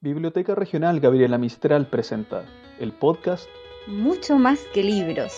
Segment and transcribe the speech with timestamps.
[0.00, 2.44] Biblioteca Regional Gabriela Mistral presenta
[2.78, 3.48] el podcast
[3.88, 5.32] Mucho más que libros.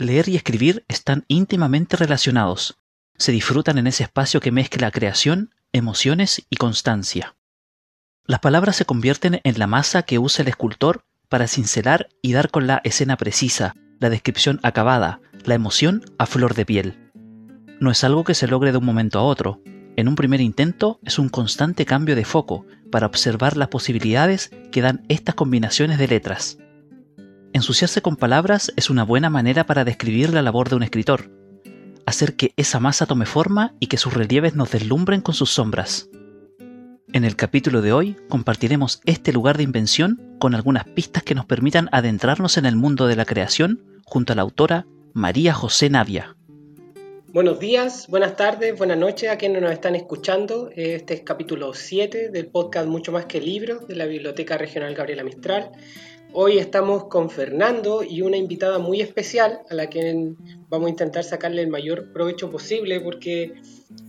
[0.00, 2.76] Leer y escribir están íntimamente relacionados.
[3.16, 7.36] Se disfrutan en ese espacio que mezcla creación, emociones y constancia.
[8.26, 12.50] Las palabras se convierten en la masa que usa el escultor para cincelar y dar
[12.50, 17.09] con la escena precisa, la descripción acabada, la emoción a flor de piel.
[17.80, 19.62] No es algo que se logre de un momento a otro.
[19.96, 24.82] En un primer intento es un constante cambio de foco para observar las posibilidades que
[24.82, 26.58] dan estas combinaciones de letras.
[27.54, 31.30] Ensuciarse con palabras es una buena manera para describir la labor de un escritor,
[32.04, 36.10] hacer que esa masa tome forma y que sus relieves nos deslumbren con sus sombras.
[37.12, 41.46] En el capítulo de hoy compartiremos este lugar de invención con algunas pistas que nos
[41.46, 46.36] permitan adentrarnos en el mundo de la creación junto a la autora María José Navia.
[47.32, 50.68] Buenos días, buenas tardes, buenas noches a quienes nos están escuchando.
[50.74, 55.22] Este es capítulo 7 del podcast Mucho más que libros de la Biblioteca Regional Gabriela
[55.22, 55.70] Mistral.
[56.32, 60.34] Hoy estamos con Fernando y una invitada muy especial a la que
[60.68, 63.52] vamos a intentar sacarle el mayor provecho posible porque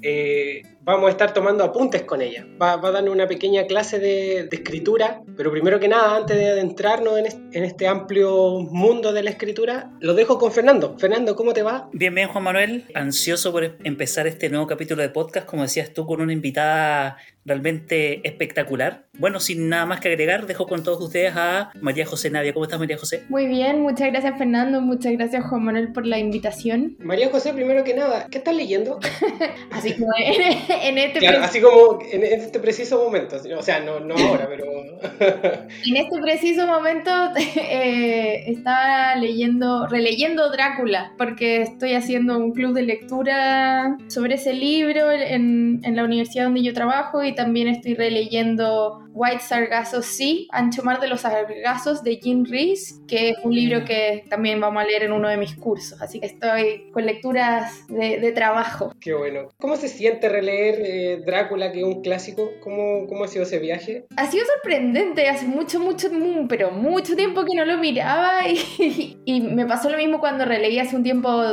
[0.01, 2.45] eh, vamos a estar tomando apuntes con ella.
[2.61, 7.17] Va, a darnos una pequeña clase de, escritura, pero primero que nada, antes de adentrarnos
[7.17, 10.97] en este, amplio mundo de la escritura, lo dejo con Fernando.
[10.97, 11.89] Fernando, ¿cómo te va?
[11.93, 12.85] Bien, bien, Juan Manuel.
[12.93, 18.27] Ansioso por empezar este nuevo capítulo de podcast, como decías tú, con una invitada realmente
[18.27, 19.05] espectacular.
[19.17, 22.53] Bueno, sin nada más que agregar, dejo con todos ustedes a María José Navia.
[22.53, 23.23] ¿Cómo estás, María José?
[23.27, 24.79] Muy bien, muchas gracias, Fernando.
[24.79, 26.95] Muchas gracias, Juan Manuel, por la invitación.
[26.97, 28.99] María José, primero que nada, ¿qué estás leyendo?
[29.71, 33.35] así como en, este claro, así como en este preciso momento.
[33.57, 34.63] O sea, no, no ahora, pero.
[35.85, 37.11] en este preciso momento
[37.57, 45.11] eh, estaba leyendo, releyendo Drácula, porque estoy haciendo un club de lectura sobre ese libro
[45.11, 50.83] en, en la universidad donde yo trabajo y también estoy releyendo White Sargasso Sea, Ancho
[50.83, 54.85] Mar de los Sargazos de Jean Rees, que es un libro que también vamos a
[54.85, 56.01] leer en uno de mis cursos.
[56.01, 58.93] Así que estoy con lecturas de, trabajo.
[59.01, 59.49] Qué bueno.
[59.59, 62.49] ¿Cómo se siente releer eh, Drácula, que es un clásico?
[62.61, 64.05] ¿Cómo, ¿Cómo ha sido ese viaje?
[64.15, 65.27] Ha sido sorprendente.
[65.27, 66.09] Hace mucho, mucho,
[66.47, 70.79] pero mucho tiempo que no lo miraba y, y me pasó lo mismo cuando releí
[70.79, 71.43] hace un tiempo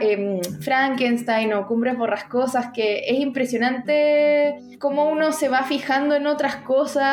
[0.00, 6.56] em, Frankenstein o Cumbres Borrascosas, que es impresionante cómo uno se va fijando en otras
[6.56, 7.07] cosas,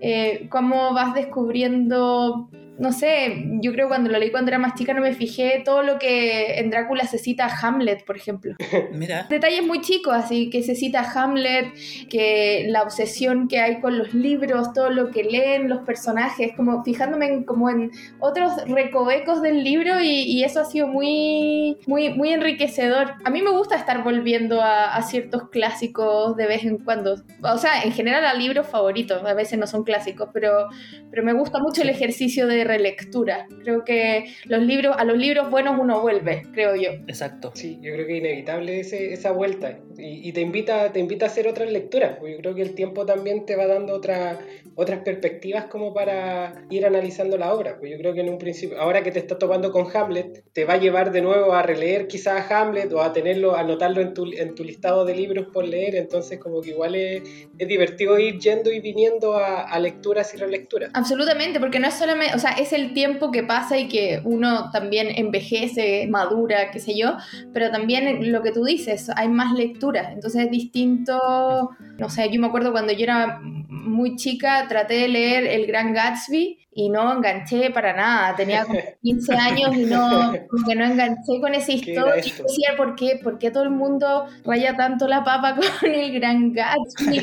[0.00, 2.48] eh, cómo vas descubriendo
[2.78, 5.82] no sé, yo creo cuando lo leí cuando era más chica no me fijé todo
[5.82, 8.54] lo que en Drácula se cita a Hamlet, por ejemplo.
[8.92, 9.26] Mira.
[9.28, 11.72] Detalles muy chicos, así que se cita a Hamlet,
[12.10, 16.82] que la obsesión que hay con los libros, todo lo que leen los personajes, como
[16.84, 22.32] fijándome en, como en otros recovecos del libro y, eso ha sido muy, muy, muy
[22.32, 23.14] enriquecedor.
[23.24, 27.16] A mí me gusta estar volviendo a, ciertos clásicos de vez en cuando.
[27.42, 30.68] O sea, en general a libros favoritos, a veces no son clásicos, pero,
[31.10, 33.46] pero me gusta mucho el ejercicio de relectura.
[33.62, 36.90] Creo que los libros, a los libros buenos uno vuelve, creo yo.
[37.06, 37.52] Exacto.
[37.54, 39.78] Sí, yo creo que es inevitable esa vuelta.
[39.98, 42.18] Y, te, invita, te invita a hacer otras lecturas.
[42.20, 44.38] Yo creo que el tiempo también te va dando otra,
[44.76, 47.78] otras perspectivas como para ir analizando la obra.
[47.78, 50.64] Pues yo creo que en un principio, ahora que te estás topando con Hamlet, te
[50.64, 54.00] va a llevar de nuevo a releer quizás a Hamlet o a tenerlo, a anotarlo
[54.02, 55.96] en tu, en tu listado de libros por leer.
[55.96, 57.22] Entonces como que igual es,
[57.58, 60.90] es divertido ir yendo y viniendo a, a lecturas y relecturas.
[60.92, 64.70] Absolutamente, porque no es solamente, o sea, es el tiempo que pasa y que uno
[64.70, 67.16] también envejece, madura, qué sé yo,
[67.52, 72.40] pero también lo que tú dices, hay más lecturas, entonces es distinto, no sé, yo
[72.40, 77.10] me acuerdo cuando yo era muy chica, traté de leer El Gran Gatsby y no
[77.10, 78.36] enganché para nada.
[78.36, 82.18] Tenía como 15 años y no, como que no enganché con esa historia.
[82.18, 83.18] Y decía, ¿por qué?
[83.22, 87.22] ¿por qué todo el mundo raya tanto la papa con el gran Gatsby?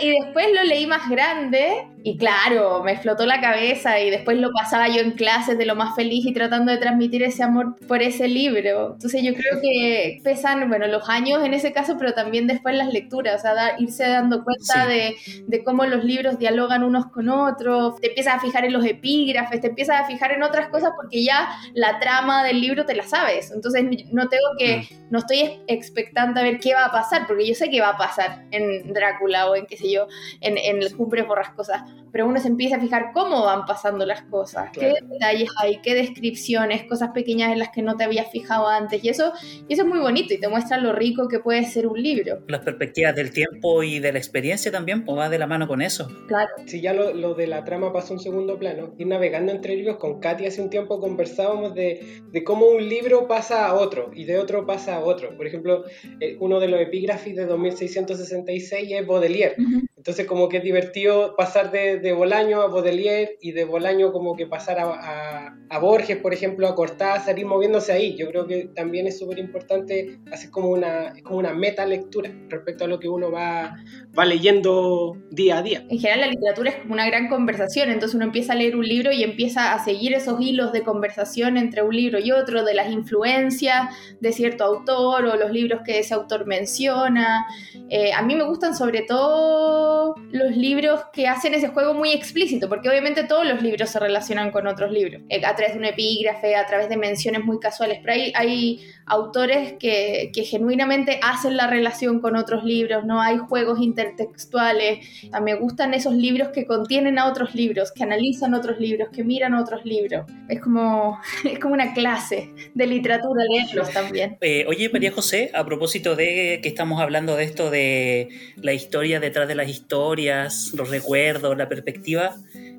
[0.00, 4.50] Y después, lo leí más grande y claro, me explotó la cabeza y después lo
[4.52, 8.02] pasaba yo en clases de lo más feliz y tratando de transmitir ese amor por
[8.02, 8.92] ese libro.
[8.94, 12.92] Entonces yo creo que pesan, bueno, los años en ese caso, pero también después las
[12.92, 15.14] lecturas, o sea, irse dando cuenta de,
[15.46, 19.60] de, cómo los libros dialogan unos con otros, te empiezas a fijar en los epígrafes,
[19.60, 23.04] te empiezas a fijar en otras cosas porque ya la trama del libro te la
[23.04, 23.50] sabes.
[23.50, 25.10] Entonces no tengo que, mm.
[25.10, 27.96] no estoy expectante a ver qué va a pasar, porque yo sé qué va a
[27.96, 30.06] pasar en Drácula o en qué sé yo,
[30.40, 31.82] en, en el Cumbres Borrascosas.
[32.12, 35.94] Pero uno se empieza a fijar cómo van pasando las cosas, qué detalles hay, qué
[35.94, 39.02] descripciones, cosas pequeñas en las que no te habías fijado antes.
[39.02, 39.32] Y eso,
[39.66, 42.40] y eso es muy bonito y te muestra lo rico que puede ser un libro.
[42.48, 45.80] Las perspectivas del tiempo y de la experiencia también, pues va de la mano con
[45.80, 46.08] eso.
[46.28, 46.50] Claro.
[46.66, 49.76] Si ya lo, lo de la trama pasó un segundo segundo plano, ir navegando entre
[49.76, 49.98] libros.
[49.98, 54.24] Con Katy hace un tiempo conversábamos de, de cómo un libro pasa a otro y
[54.24, 55.36] de otro pasa a otro.
[55.36, 55.84] Por ejemplo,
[56.18, 59.54] eh, uno de los epígrafes de 2666 es Baudelaire.
[60.02, 64.34] Entonces como que es divertido pasar de, de, Bolaño a Baudelaire y de Bolaño como
[64.34, 68.16] que pasar a, a, Borges, por ejemplo, a Cortázar, ir moviéndose ahí.
[68.16, 72.84] Yo creo que también es súper importante hacer como una, como una meta lectura respecto
[72.84, 73.76] a lo que uno va,
[74.18, 75.86] va leyendo día a día.
[75.88, 78.86] En general la literatura es como una gran conversación, entonces uno empieza a leer un
[78.86, 82.72] libro y empieza a seguir esos hilos de conversación entre un libro y otro, de
[82.72, 83.88] las influencias
[84.20, 87.44] de cierto autor o los libros que ese autor menciona.
[87.88, 92.68] Eh, a mí me gustan sobre todo los libros que hacen ese juego muy explícito,
[92.68, 95.84] porque obviamente todos los libros se relacionan con otros libros, eh, a través de un
[95.84, 101.56] epígrafe, a través de menciones muy casuales, pero hay, hay autores que, que, genuinamente hacen
[101.56, 105.06] la relación con otros libros, no hay juegos intertextuales.
[105.42, 109.54] Me gustan esos libros que contienen a otros libros, que analizan otros libros, que miran
[109.54, 110.26] otros libros.
[110.48, 114.36] Es como, es como una clase de literatura leerlos también.
[114.40, 119.20] Eh, oye, María José, a propósito de que estamos hablando de esto de la historia
[119.20, 122.36] detrás de las historias, los recuerdos, la perspectiva,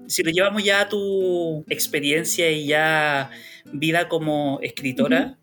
[0.08, 3.32] si lo llevamos ya a tu experiencia y ya
[3.72, 5.38] vida como escritora,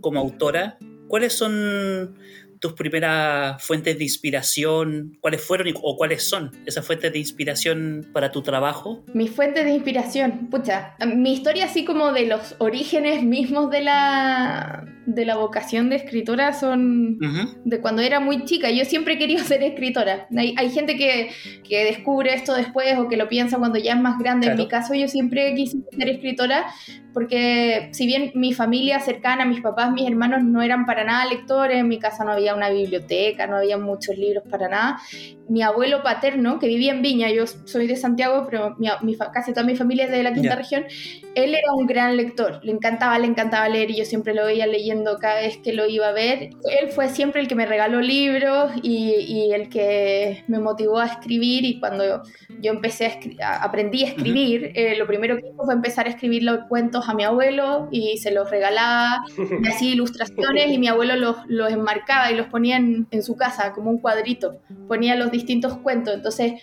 [0.00, 0.78] como autora,
[1.08, 2.16] ¿cuáles son
[2.60, 5.16] tus primeras fuentes de inspiración?
[5.20, 9.04] ¿Cuáles fueron o cuáles son esas fuentes de inspiración para tu trabajo?
[9.14, 14.84] Mis fuentes de inspiración, pucha, mi historia así como de los orígenes mismos de la
[15.14, 17.18] de la vocación de escritora son
[17.64, 18.70] de cuando era muy chica.
[18.70, 20.28] Yo siempre he querido ser escritora.
[20.36, 21.30] Hay, hay gente que,
[21.68, 24.48] que, descubre esto después o que lo piensa cuando ya es más grande.
[24.48, 26.66] En mi caso, yo siempre quise ser escritora
[27.12, 31.78] porque si bien mi familia cercana, mis papás, mis hermanos no eran para nada lectores,
[31.78, 35.00] en mi casa no había una biblioteca, no había muchos libros para nada.
[35.48, 39.52] Mi abuelo paterno, que vivía en Viña, yo soy de Santiago, pero mi, mi, casi
[39.52, 40.84] toda mi familia es de la quinta región,
[41.34, 44.66] él era un gran lector, le encantaba, le encantaba leer y yo siempre lo veía
[44.66, 46.50] leyendo cada vez que lo iba a ver.
[46.64, 51.06] Él fue siempre el que me regaló libros y, y el que me motivó a
[51.06, 52.22] escribir y cuando
[52.60, 56.42] yo empecé a, aprendí a escribir, eh, lo primero que hizo fue empezar a escribir
[56.42, 61.16] los cuentos a mi abuelo y se los regalaba, me hacía ilustraciones y mi abuelo
[61.16, 65.30] los, los enmarcaba y los ponía en, en su casa como un cuadrito, ponía los
[65.30, 66.60] distintos cuentos, entonces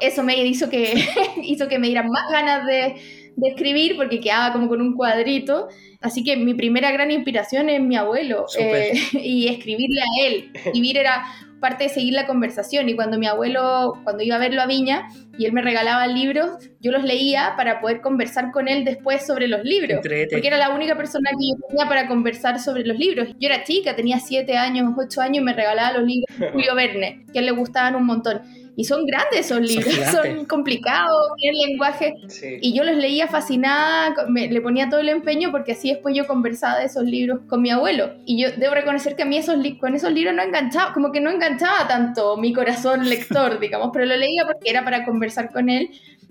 [0.00, 0.94] eso me hizo que,
[1.42, 2.96] hizo que me dieran más ganas de,
[3.38, 5.68] de escribir porque quedaba como con un cuadrito.
[6.00, 10.50] Así que mi primera gran inspiración es mi abuelo eh, y escribirle a él.
[10.54, 11.24] Escribir era
[11.60, 15.08] parte de seguir la conversación y cuando mi abuelo, cuando iba a verlo a Viña
[15.36, 16.50] y él me regalaba libros,
[16.80, 20.70] yo los leía para poder conversar con él después sobre los libros, porque era la
[20.70, 23.28] única persona que yo tenía para conversar sobre los libros.
[23.40, 26.76] Yo era chica, tenía siete años, ocho años y me regalaba los libros de Julio
[26.76, 28.40] Verne, que a él le gustaban un montón.
[28.78, 32.14] Y son grandes esos libros, son, complicados, tienen lenguaje.
[32.60, 36.78] Y yo los leía fascinada, le ponía todo el empeño porque así después yo conversaba
[36.78, 38.12] de esos libros con mi abuelo.
[38.24, 41.20] Y yo debo reconocer que a mí esos con esos libros no enganchaba, como que
[41.20, 45.70] no enganchaba tanto mi corazón lector, digamos, pero lo leía porque era para conversar con
[45.70, 45.90] él.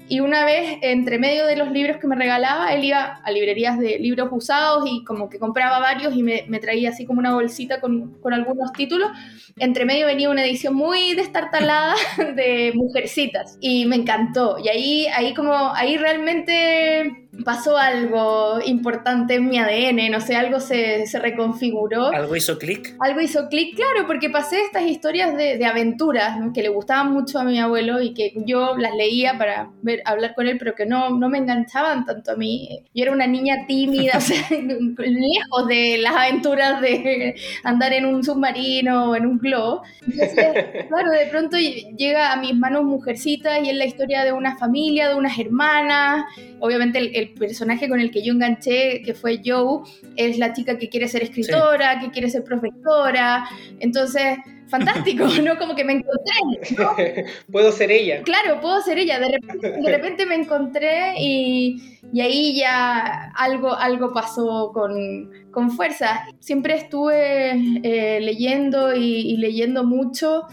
[0.10, 3.78] Y una vez, entre medio de los libros que me regalaba, él iba a librerías
[3.78, 7.34] de libros usados y como que compraba varios y me, me traía así como una
[7.34, 9.12] bolsita con, con, algunos títulos.
[9.58, 11.96] Entre medio venía una edición muy destartalada
[12.38, 14.58] de Mujercitas y me encantó.
[14.64, 20.60] Y ahí, ahí como, ahí realmente pasó algo importante en mi ADN, no sé, algo
[20.60, 22.08] se, se reconfiguró.
[22.08, 22.96] ¿Algo hizo clic?
[23.00, 26.54] Algo hizo clic, claro, porque pasé estas historias de, de aventuras ¿no?
[26.54, 30.34] que le gustaban mucho a mi abuelo y que yo las leía para ver, hablar
[30.36, 32.84] con él, pero que no, no me enganchaban tanto a mí.
[32.94, 38.24] Yo era una niña tímida, o sea, lejos de las aventuras de andar en un
[38.24, 39.84] submarino o en un globo.
[40.02, 44.58] Entonces, claro, de pronto llega a mis manos Mujercita y es la historia de una
[44.58, 46.26] familia, de unas hermanas,
[46.60, 49.82] obviamente el, el personaje con el que yo enganché, que fue Joe,
[50.16, 53.48] es la chica que quiere ser escritora, que quiere ser profesora.
[53.80, 55.58] Entonces, fantástico, ¿no?
[55.58, 57.26] Como que me encontré.
[57.52, 58.22] puedo ser ella.
[58.24, 59.20] Claro, puedo ser ella.
[59.20, 65.72] De repente, de repente me encontré y, y, ahí ya algo, algo pasó con, con
[65.72, 66.26] fuerza.
[66.40, 67.52] Siempre estuve
[67.84, 70.48] eh, leyendo y, y leyendo mucho.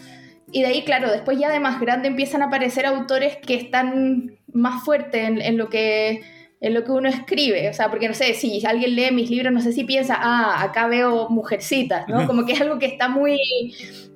[0.52, 4.38] Y de ahí, claro, después ya de más grande empiezan a aparecer autores que están
[4.52, 6.23] más fuertes en, en lo que
[6.61, 9.53] en lo que uno escribe, o sea, porque no sé, si alguien lee mis libros,
[9.53, 12.27] no sé si piensa, ah, acá veo mujercitas, ¿no?
[12.27, 13.39] Como que es algo que está muy,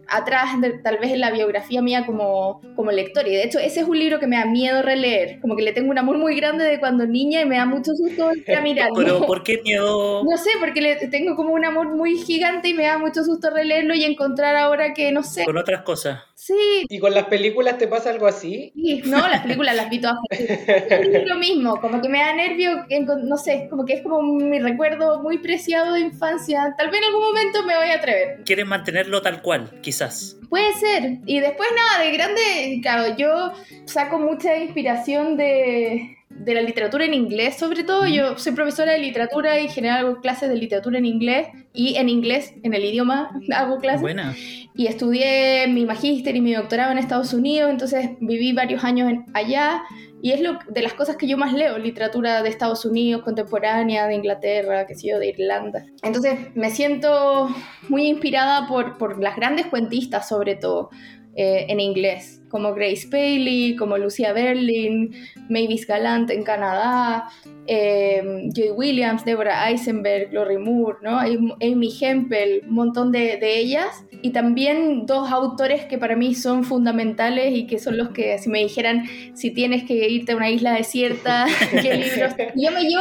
[0.08, 3.28] atrás de, tal vez en la biografía mía como, como lectora.
[3.28, 5.40] Y de hecho, ese es un libro que me da miedo releer.
[5.40, 7.92] Como que le tengo un amor muy grande de cuando niña y me da mucho
[7.94, 8.30] susto
[8.62, 8.94] mirarlo.
[8.96, 10.24] Pero ¿por qué miedo?
[10.24, 13.50] No sé, porque le tengo como un amor muy gigante y me da mucho susto
[13.50, 15.44] releerlo y encontrar ahora que, no sé.
[15.44, 16.20] Con otras cosas.
[16.48, 16.86] Sí.
[16.88, 18.72] ¿Y con las películas te pasa algo así?
[18.74, 20.16] Sí, no, las películas las vi todas.
[20.30, 22.86] es lo mismo, como que me da nervio,
[23.22, 26.74] no sé, como que es como mi recuerdo muy preciado de infancia.
[26.78, 28.44] Tal vez en algún momento me voy a atrever.
[28.46, 30.38] Quieres mantenerlo tal cual, quizás.
[30.48, 31.18] Puede ser.
[31.26, 33.52] Y después nada, de grande, claro, yo
[33.84, 38.06] saco mucha inspiración de, de la literatura en inglés, sobre todo.
[38.06, 41.96] Yo soy profesora de literatura y en general hago clases de literatura en inglés y
[41.96, 44.00] en inglés, en el idioma, hago clases.
[44.00, 44.34] Buena.
[44.74, 49.82] Y estudié mi magíster y mi doctorado en Estados Unidos, entonces viví varios años allá
[50.20, 54.06] y es lo, de las cosas que yo más leo, literatura de Estados Unidos, contemporánea,
[54.06, 55.86] de Inglaterra, qué sé yo, de Irlanda.
[56.02, 57.48] Entonces me siento
[57.88, 60.90] muy inspirada por, por las grandes cuentistas, sobre todo,
[61.36, 65.14] eh, en inglés, como Grace Paley, como Lucia Berlin,
[65.48, 67.28] Mavis Galant en Canadá,
[67.70, 71.18] eh, Joy Williams, Deborah Eisenberg, Lori Moore, ¿no?
[71.18, 74.04] Amy Hempel, un montón de, de, ellas.
[74.22, 78.48] Y también dos autores que para mí son fundamentales y que son los que, si
[78.48, 82.34] me dijeran, si tienes que irte a una isla desierta, ¿qué libros?
[82.56, 83.00] Yo me, yo,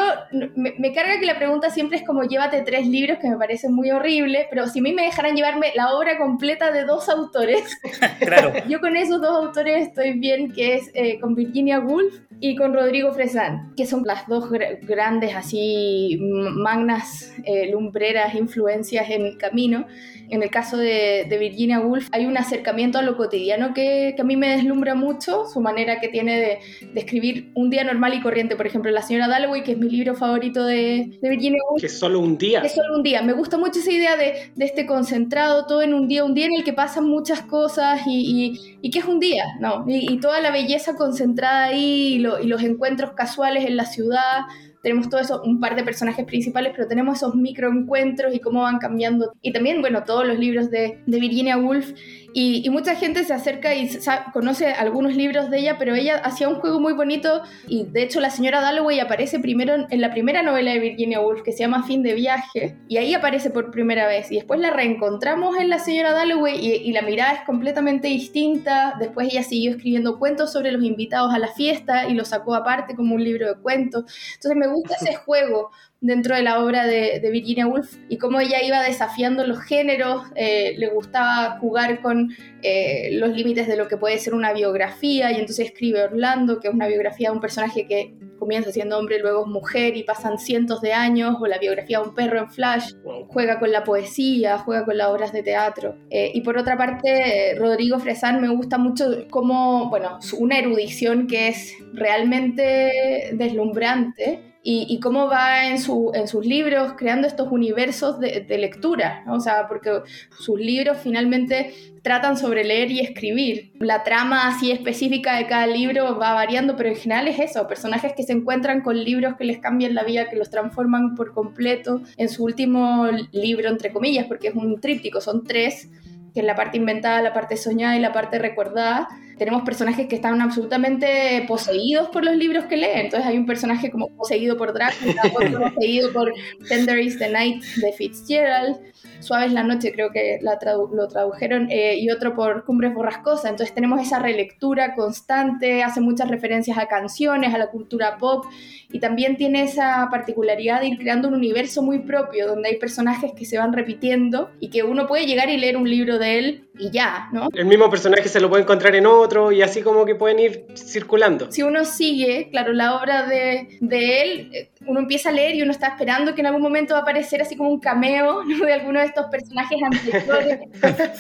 [0.56, 3.74] me, me, carga que la pregunta siempre es como llévate tres libros, que me parecen
[3.74, 7.80] muy horribles, pero si a mí me dejaran llevarme la obra completa de dos autores,
[8.20, 8.52] claro.
[8.68, 12.74] yo con esos dos autores estoy bien, que es eh, con Virginia Woolf y con
[12.74, 14.50] Rodrigo Fresán, que son las dos
[14.82, 19.86] grandes así magnas eh, lumbreras influencias en mi camino.
[20.30, 24.22] En el caso de, de, Virginia Woolf hay un acercamiento a lo cotidiano que, que,
[24.22, 26.60] a mí me deslumbra mucho, su manera que tiene de,
[26.94, 28.56] de, escribir un día normal y corriente.
[28.56, 31.82] Por ejemplo, La señora Dalloway, que es mi libro favorito de, de Virginia Woolf.
[31.82, 32.62] Que es solo un día.
[32.62, 33.22] Que es solo un día.
[33.22, 36.56] Me gusta mucho esa idea de, este concentrado, todo en un día, un día en
[36.56, 39.86] el que pasan muchas cosas y, y, y que es un día, ¿no?
[39.88, 44.46] Y, toda la belleza concentrada ahí y, lo, y los encuentros casuales en la ciudad
[44.82, 48.78] tenemos todo eso, un par de personajes principales, pero tenemos esos microencuentros y cómo van
[48.78, 49.34] cambiando.
[49.42, 51.94] Y también, bueno, todos los libros de, de Virginia Woolf.
[52.40, 53.90] Y, mucha gente se acerca y
[54.32, 57.42] conoce algunos libros de ella, pero ella hacía un juego muy bonito.
[57.68, 61.42] Y de hecho, la señora Dalloway aparece primero en, la primera novela de Virginia Woolf,
[61.42, 62.78] que se llama Fin de Viaje.
[62.88, 64.32] Y ahí aparece por primera vez.
[64.32, 68.94] Y después la reencontramos en la señora Dalloway y, y la mirada es completamente distinta.
[69.00, 72.96] Después ella siguió escribiendo cuentos sobre los invitados a la fiesta y lo sacó aparte
[72.96, 74.04] como un libro de cuentos.
[74.36, 78.40] Entonces me gusta ese juego dentro de la obra de, de, Virginia Woolf y cómo
[78.40, 83.88] ella iba desafiando los géneros, eh, le gustaba jugar con eh, los límites de lo
[83.88, 87.42] que puede ser una biografía y entonces escribe Orlando, que es una biografía de un
[87.42, 91.58] personaje que comienza siendo hombre, luego es mujer y pasan cientos de años, o la
[91.58, 92.94] biografía de un perro en Flash,
[93.30, 95.98] juega con la poesía, juega con las obras de teatro.
[96.12, 101.48] Eh, y por otra parte, Rodrigo Fresán me gusta mucho como, bueno, una erudición que
[101.48, 108.58] es realmente deslumbrante y, cómo va en, su, en, sus libros creando estos universos de,
[108.58, 110.02] lectura, o sea, porque
[110.38, 113.72] sus libros finalmente tratan sobre leer y escribir.
[113.80, 118.14] La trama así específica de cada libro va variando, pero en general es eso, personajes
[118.14, 122.02] que se encuentran con libros que les cambian la vida, que los transforman por completo.
[122.18, 125.90] En su último libro, entre comillas, porque es un tríptico, son tres,
[126.38, 129.08] que es la parte inventada, la parte soñada y la parte recordada,
[129.40, 133.06] tenemos personajes que están absolutamente poseídos por los libros que leen.
[133.06, 136.32] Entonces hay un personaje como poseído por Drácula, otro poseído por
[136.70, 138.78] Tender is the Night de Fitzgerald,
[139.20, 142.94] Suave es la noche creo que la tradu lo tradujeron, eh, y otro por Cumbres
[142.94, 143.52] Borrascosas.
[143.52, 148.46] Entonces tenemos esa relectura constante, hace muchas referencias a canciones, a la cultura pop,
[148.92, 153.34] y también tiene esa particularidad de ir creando un universo muy propio, donde hay personajes
[153.34, 156.68] que se van repitiendo y que uno puede llegar y leer un libro de él
[156.80, 157.50] y ya, ¿no?
[157.54, 160.68] El mismo personaje se lo puede encontrar en otro y así como que pueden ir
[160.76, 161.52] circulando.
[161.52, 165.62] Si uno sigue, claro, la obra de, de él, eh, uno empieza a leer y
[165.62, 168.66] uno está esperando que en algún momento va a aparecer así como un cameo ¿no?
[168.66, 170.60] de alguno de estos personajes anteriores.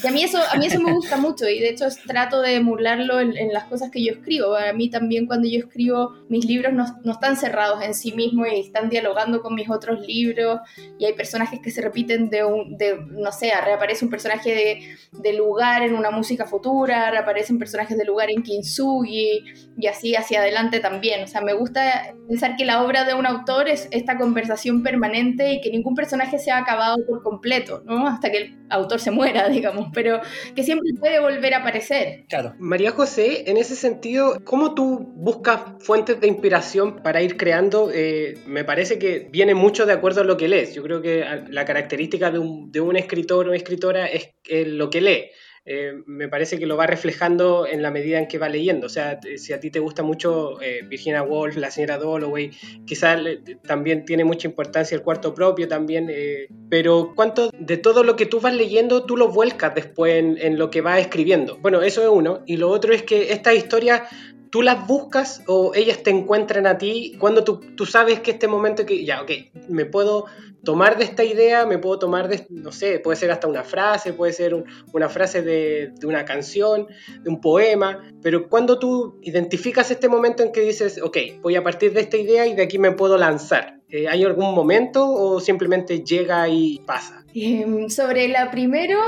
[0.04, 2.56] y a mí, eso, a mí eso me gusta mucho y de hecho trato de
[2.56, 4.56] emularlo en, en, las cosas que yo escribo.
[4.56, 8.48] A mí también cuando yo escribo, mis libros no, no están cerrados en sí mismos
[8.52, 10.60] y están dialogando con mis otros libros
[11.00, 14.98] y hay personajes que se repiten de, un, de no sé, reaparece un personaje de,
[15.12, 19.44] de lugar en una música futura, reaparecen personajes de lugar en Kintsugi
[19.78, 21.24] y así hacia adelante también.
[21.24, 25.54] O sea, me gusta pensar que la obra de un autor es esta conversación permanente
[25.54, 28.08] y que ningún personaje se ha acabado por completo, ¿no?
[28.08, 30.22] Hasta que el autor se muera, digamos, pero
[30.56, 32.26] que siempre puede volver a aparecer.
[32.30, 32.54] Claro.
[32.60, 37.90] María José, en ese sentido, ¿cómo tú buscas fuentes de inspiración para ir creando?
[37.92, 40.76] Eh, me parece que viene mucho de acuerdo a lo que lees.
[40.76, 44.90] Yo creo que la característica de un, de un escritor o escritora es eh, lo
[44.90, 45.26] que lee.
[45.70, 48.86] Eh, me parece que lo va reflejando en la medida en que va leyendo.
[48.88, 52.52] O sea, si a ti te gusta mucho eh, Virginia Woolf, la señora Dalloway,
[52.86, 53.20] quizás
[53.64, 58.26] también tiene mucha importancia el cuarto propio también, eh, pero ¿cuánto de todo lo que
[58.26, 61.58] tú vas leyendo tú lo vuelcas después en, lo que vas escribiendo?
[61.58, 62.44] Bueno, eso es uno.
[62.46, 64.04] Y lo otro es que estas historias
[64.50, 68.48] tú las buscas o ellas te encuentran a ti cuando tú, tú, sabes que este
[68.48, 69.32] momento que ya, ok,
[69.70, 70.25] me puedo
[70.63, 74.13] tomar de esta idea, me puedo tomar de, no sé, puede ser hasta una frase,
[74.13, 76.88] puede ser un, una frase de, de, una canción,
[77.22, 81.63] de un poema, pero cuando tú identificas este momento en que dices, ok, voy a
[81.63, 83.77] partir de esta idea y de aquí me puedo lanzar.
[83.89, 87.25] Eh, ¿Hay algún momento o simplemente llega y pasa?
[87.34, 89.00] Eh, sobre la primero,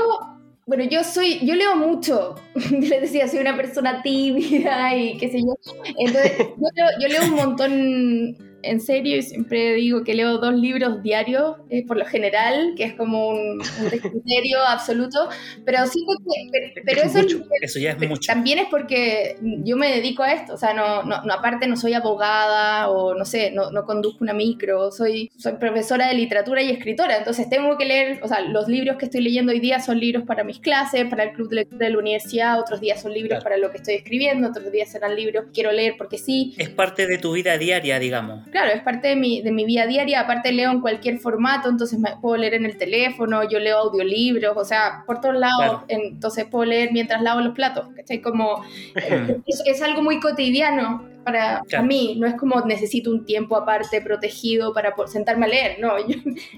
[0.70, 2.36] bueno, yo soy, yo leo mucho.
[2.54, 5.56] Les decía, soy una persona tímida y qué sé yo.
[5.98, 10.54] Entonces, yo leo, yo leo un montón en serio y siempre digo que leo dos
[10.54, 15.28] libros diarios eh, por lo general, que es como un, criterio absoluto,
[15.64, 18.32] pero sí porque, pero, eso, ya es mucho.
[18.32, 21.76] También es porque yo me dedico a esto, o sea, no, no, no aparte no
[21.76, 26.62] soy abogada o no sé, no, no, conduzco una micro, soy, soy profesora de literatura
[26.62, 29.80] y escritora, entonces tengo que leer, o sea, los libros que estoy leyendo hoy día
[29.80, 33.00] son libros para mis clases, para el club de lectura de la universidad, otros días
[33.00, 33.44] son libros claro.
[33.44, 36.54] para lo que estoy escribiendo, otros días serán libros que quiero leer porque sí.
[36.58, 39.86] Es parte de tu vida diaria, digamos claro, es parte de mi, de mi vida
[39.86, 43.78] diaria, aparte leo en cualquier formato, entonces me puedo leer en el teléfono, yo leo
[43.78, 45.84] audiolibros, o sea, por todos lados, claro.
[45.88, 48.20] entonces puedo leer mientras lavo los platos, ¿cachai?
[48.20, 48.62] Como,
[48.94, 51.86] es, es, algo muy cotidiano para, claro.
[51.86, 56.16] mí, no es como necesito un tiempo aparte protegido para sentarme a leer, no, yo,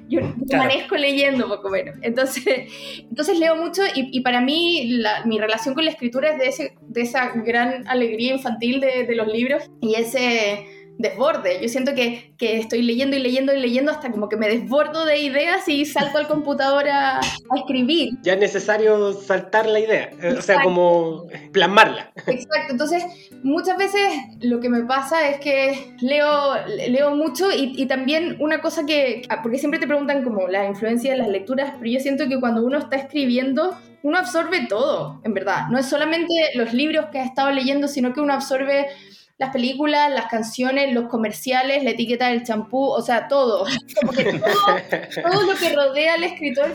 [0.08, 0.64] yo claro.
[0.64, 2.44] amanezco leyendo poco menos, entonces,
[2.98, 6.46] entonces leo mucho y, y para mí la, mi relación con la escritura es de,
[6.48, 11.58] ese, de esa gran alegría infantil de, de los libros y ese desborde.
[11.60, 15.04] Yo siento que, que, estoy leyendo y leyendo y leyendo hasta como que me desbordo
[15.04, 18.10] de ideas y salto al computador a, a escribir.
[18.22, 20.38] Ya es necesario saltar la idea, Exacto.
[20.38, 22.12] o sea, como plasmarla.
[22.26, 23.04] Exacto, entonces
[23.42, 26.54] muchas veces lo que me pasa es que leo,
[26.88, 31.12] leo mucho y, y también una cosa que, porque siempre te preguntan como la influencia
[31.12, 35.32] de las lecturas, pero yo siento que cuando uno está escribiendo uno absorbe todo, en
[35.32, 35.68] verdad.
[35.70, 38.88] No es solamente los libros que has estado leyendo, sino que uno absorbe
[39.42, 43.64] las películas, las canciones, los comerciales, la etiqueta del champú, o sea, todo.
[44.00, 44.40] Como que todo,
[45.32, 46.72] todo, lo que rodea al escritor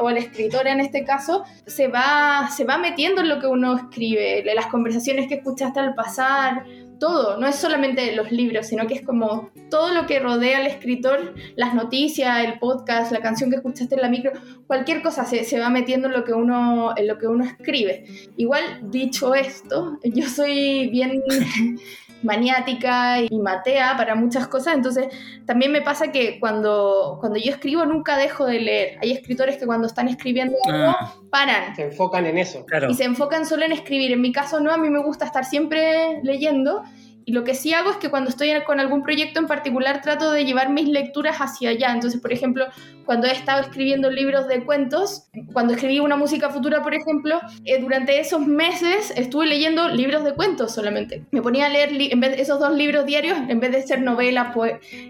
[0.00, 3.46] o a la escritora en este caso, se va, se va metiendo en lo que
[3.46, 6.64] uno escribe, las conversaciones que escuchaste al pasar,
[6.98, 10.66] todo, no es solamente los libros, sino que es como todo lo que rodea al
[10.66, 14.32] escritor, las noticias, el podcast, la canción que escuchaste en la micro,
[14.66, 18.04] cualquier cosa se, se, va metiendo en lo, que uno, en lo que uno escribe.
[18.36, 21.22] Igual, dicho esto, yo soy bien
[22.22, 25.08] maniática y matea para muchas cosas, entonces
[25.46, 28.98] también me pasa que cuando, cuando yo escribo nunca dejo de leer.
[29.02, 31.14] Hay escritores que cuando están escribiendo algo ah.
[31.30, 31.74] paran.
[31.76, 32.64] Se enfocan en eso.
[32.66, 32.90] Claro.
[32.90, 34.12] Y se enfocan solo en escribir.
[34.12, 36.82] En mi caso no, a mí me gusta estar siempre leyendo.
[37.24, 40.32] Y lo que sí hago es que cuando estoy con algún proyecto en particular trato
[40.32, 41.92] de llevar mis lecturas hacia allá.
[41.92, 42.66] Entonces, por ejemplo,
[43.04, 47.80] cuando he estado escribiendo libros de cuentos, cuando escribí una música futura, por ejemplo, eh,
[47.80, 51.24] durante esos meses estuve leyendo libros de cuentos solamente.
[51.30, 54.02] Me ponía a leer en vez de esos dos libros diarios, en vez de ser
[54.02, 54.54] novelas,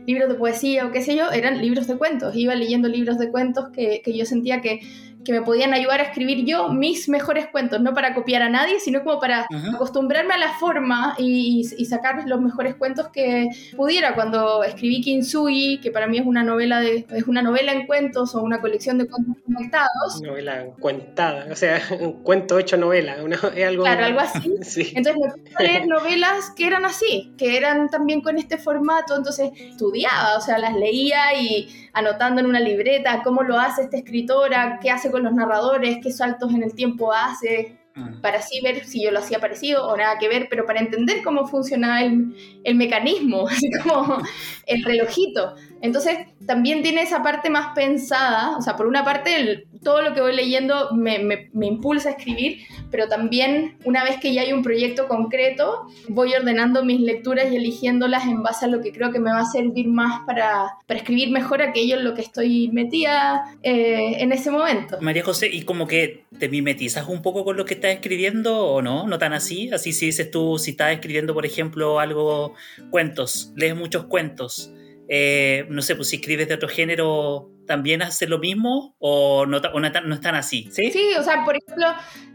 [0.07, 2.35] libros de poesía o qué sé yo, eran libros de cuentos.
[2.35, 4.81] Iba leyendo libros de cuentos que, que yo sentía que
[5.25, 8.81] que me podían ayudar a escribir yo mis mejores cuentos, no para copiar a nadie,
[8.81, 9.75] sino como para uh -huh.
[9.75, 14.15] acostumbrarme a la forma y, y, sacar los mejores cuentos que pudiera.
[14.15, 18.35] Cuando escribí Kinsui, que para mí es una novela de, es una novela en cuentos
[18.35, 20.23] o una colección de cuentos conectados.
[20.23, 23.83] Novela cuentada, o sea, un cuento hecho novela, una, es algo...
[23.83, 24.53] Claro, algo así.
[24.63, 24.93] sí.
[24.95, 29.17] Entonces me puse a leer novelas que eran así, que eran también con este formato,
[29.17, 33.97] entonces estudiaba, o sea, las leía y anotando en una libreta cómo lo hace esta
[33.97, 37.79] escritora, qué hace con los narradores, qué saltos en el tiempo hace,
[38.23, 41.23] para así ver si yo lo hacía parecido o nada que ver, pero para entender
[41.23, 44.23] cómo funcionaba el, el mecanismo, así como
[44.67, 45.55] el relojito.
[45.83, 50.15] Entonces, también tiene esa parte más pensada, o sea, por una parte, el, todo lo
[50.15, 52.59] que voy leyendo me, me, me, impulsa a escribir,
[52.91, 57.57] pero también una vez que ya hay un proyecto concreto, voy ordenando mis lecturas y
[57.57, 61.01] eligiéndolas en base a lo que creo que me va a servir más para, para
[61.01, 64.99] escribir mejor aquello en lo que estoy metida eh, en ese momento.
[65.01, 68.83] María José, ¿y como que te mimetizas un poco con lo que estás escribiendo o
[68.83, 69.07] no?
[69.07, 69.71] ¿No tan así?
[69.73, 72.55] Así si dices tú, si estás escribiendo, por ejemplo, algo,
[72.91, 74.75] cuentos, lees muchos cuentos
[75.13, 79.57] eh, no sé, pues si escribes de otro género, ¿también haces lo mismo o no,
[79.57, 80.69] o no, no están así?
[80.71, 80.93] ¿sí?
[80.93, 81.87] sí, o sea, por ejemplo,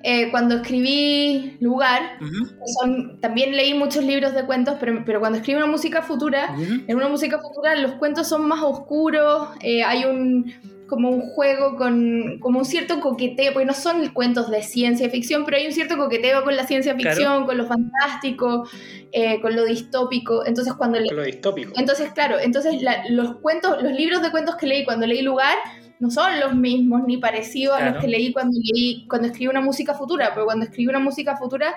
[0.04, 2.58] eh, cuando escribí Lugar, uh -huh.
[2.66, 6.60] son, también leí muchos libros de cuentos, pero, pero cuando escribo una música futura, uh
[6.60, 6.84] -huh.
[6.86, 10.54] en una música futura los cuentos son más oscuros, eh, hay un
[10.88, 15.44] como un juego con como un cierto coqueteo, porque no son cuentos de ciencia ficción,
[15.46, 18.68] pero hay un cierto coqueteo con la ciencia ficción, con lo fantástico,
[19.12, 20.46] eh, con lo distópico.
[20.46, 21.72] Entonces cuando Con lo distópico.
[21.76, 25.56] entonces claro, entonces la- los cuentos, los libros de cuentos que leí cuando leí Lugar
[26.00, 29.62] no son los mismos ni parecidos a los que leí cuando leí cuando escribí una
[29.62, 31.74] música futura, pero cuando escribí una música futura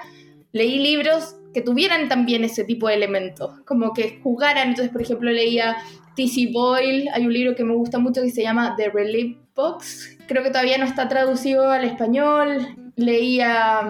[0.52, 4.68] leí libros que tuvieran también ese tipo de elementos, como que jugaran.
[4.68, 5.76] Entonces, por ejemplo, leía
[6.18, 6.48] T.C.
[6.52, 10.42] Boyle, hay un libro que me gusta mucho que se llama The Relief Box, creo
[10.42, 12.87] que todavía no está traducido al español.
[12.98, 13.80] Leía,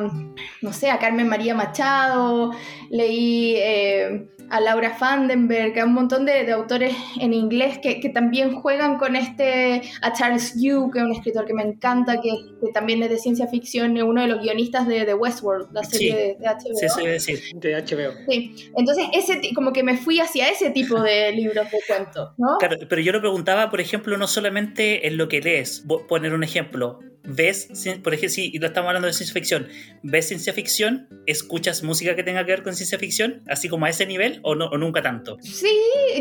[0.62, 2.52] no sé, a Carmen María Machado,
[2.90, 8.08] leí eh, a Laura Vandenberg, a un montón de, de autores en inglés que, que
[8.10, 12.30] también juegan con este, a Charles Yu, que es un escritor que me encanta, que,
[12.60, 15.82] que también es de ciencia ficción, es uno de los guionistas de, de Westworld, la
[15.84, 16.14] serie Sí.
[16.16, 16.88] de, de HBO.
[16.88, 17.40] Sí, a decir.
[17.54, 18.12] De HBO.
[18.30, 22.56] Sí, entonces ese, como que me fui hacia ese tipo de libros de cuentos, ¿no?
[22.58, 25.82] Claro, pero yo lo preguntaba, por ejemplo, no solamente en lo que lees.
[25.86, 27.00] Voy a poner un ejemplo.
[27.30, 27.68] ¿Ves,
[28.02, 29.68] por ejemplo, si lo estamos hablando de ciencia ficción,
[30.02, 31.08] ¿ves ciencia ficción?
[31.26, 33.42] ¿Escuchas música que tenga que ver con ciencia ficción?
[33.48, 35.38] ¿Así como a ese nivel o, no, o nunca tanto?
[35.40, 35.68] Sí,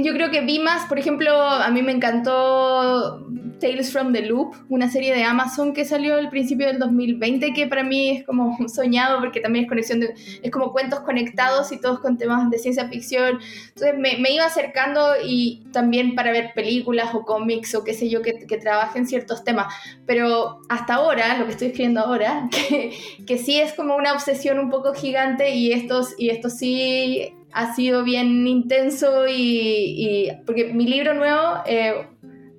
[0.03, 3.27] yo creo que vi más, por ejemplo, a mí me encantó
[3.59, 7.67] Tales from the Loop, una serie de Amazon que salió al principio del 2020, que
[7.67, 11.71] para mí es como un soñado porque también es conexión de, es como cuentos conectados
[11.71, 13.39] y todos con temas de ciencia ficción.
[13.69, 18.09] Entonces me, me iba acercando y también para ver películas o cómics o qué sé
[18.09, 19.73] yo que, que trabajen ciertos temas.
[20.05, 22.66] Pero hasta ahora, lo que estoy escribiendo ahora, que,
[23.27, 27.73] que sí es como una obsesión un poco gigante y estos, y esto sí ha
[27.75, 31.93] sido bien intenso y, y- porque mi libro nuevo eh,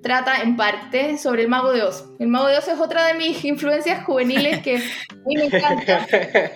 [0.01, 2.05] trata en parte sobre el Mago de Oz.
[2.19, 4.79] El Mago de Oz es otra de mis influencias juveniles que a
[5.25, 6.07] mí me encanta.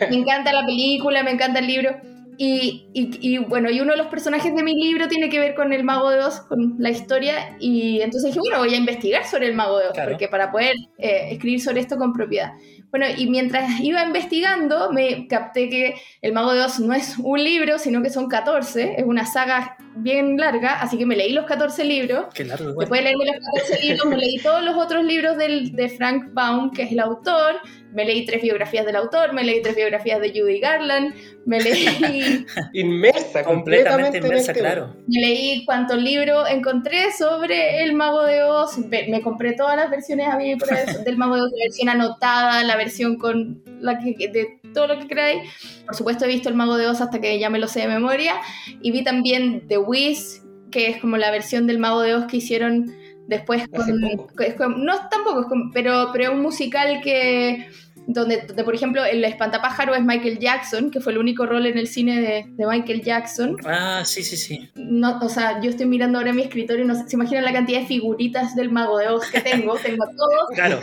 [0.10, 1.92] Me encanta la película, me encanta el libro.
[2.36, 5.54] Y, y- y, bueno, y uno de los personajes de mi libro tiene que ver
[5.54, 9.24] con el Mago de Oz, con la historia, y entonces dije, bueno, voy a investigar
[9.26, 10.12] sobre el Mago de Oz, Claro.
[10.12, 12.54] porque para poder eh, escribir sobre esto con propiedad.
[12.94, 17.44] Bueno, y mientras iba investigando, me capté que El Mago de Oz no es un
[17.44, 21.46] libro, sino que son 14, es una saga bien larga, así que me leí los
[21.46, 22.28] 14 libros.
[22.36, 22.86] Qué largo, igual.
[22.86, 26.34] Después de leerme los 14 libros, me leí todos los otros libros del, de Frank
[26.34, 27.56] Baum, que es el autor.
[27.94, 31.14] Me leí tres biografías del autor, me leí tres biografías de Judy Garland,
[31.46, 34.96] me leí, Inmersa, completamente, Completamente inmersa, claro.
[35.08, 38.78] me leí cuántos libros encontré sobre el Mago de Oz.
[38.80, 40.56] Me, me compré todas las versiones a mí
[41.06, 45.00] del Mago de Oz, la versión anotada, la versión con la que, de todo lo
[45.00, 45.50] que queráis.
[45.86, 47.88] Por supuesto he visto el Mago de Oz hasta que ya me lo sé de
[47.88, 48.36] memoria.
[48.82, 52.38] Y vi también The Wiz, que es como la versión del Mago de Oz que
[52.38, 52.96] hicieron
[53.28, 54.44] después Hace con, poco.
[54.44, 57.68] es con- no tampoco es con- pero pero es un musical que
[58.08, 61.78] donde, donde, por ejemplo el espantapájaro es Michael Jackson que fue el único rol en
[61.78, 64.70] el cine de, de Michael Jackson Ah, sí, sí, sí.
[64.76, 67.54] no, o sea, yo estoy mirando ahora mi escritorio y no sé, se imaginan la
[67.54, 69.76] cantidad de figuritas del mago de Oz que tengo.
[69.78, 70.80] Tengo todos Claro.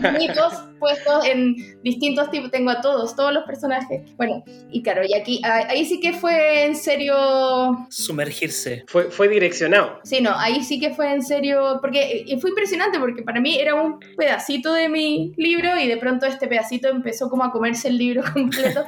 [0.00, 4.14] los mitos puestos en distintos tipos, tengo a todos, todos los personajes.
[4.16, 8.84] Bueno, y claro, y aquí, ahí ahí sí que fue en serio, Sumergirse.
[8.86, 10.00] Fue, fue direccionado.
[10.04, 13.58] sí, no, ahí sí que fue en serio, porque y fue impresionante porque para mí
[13.58, 17.88] era un pedacito de mi libro y de pronto este pedacito empezó como a comerse
[17.88, 18.84] el libro completo.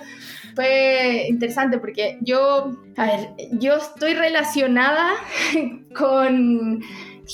[0.54, 5.12] Fue interesante porque yo, a ver, yo estoy relacionada
[5.94, 6.80] con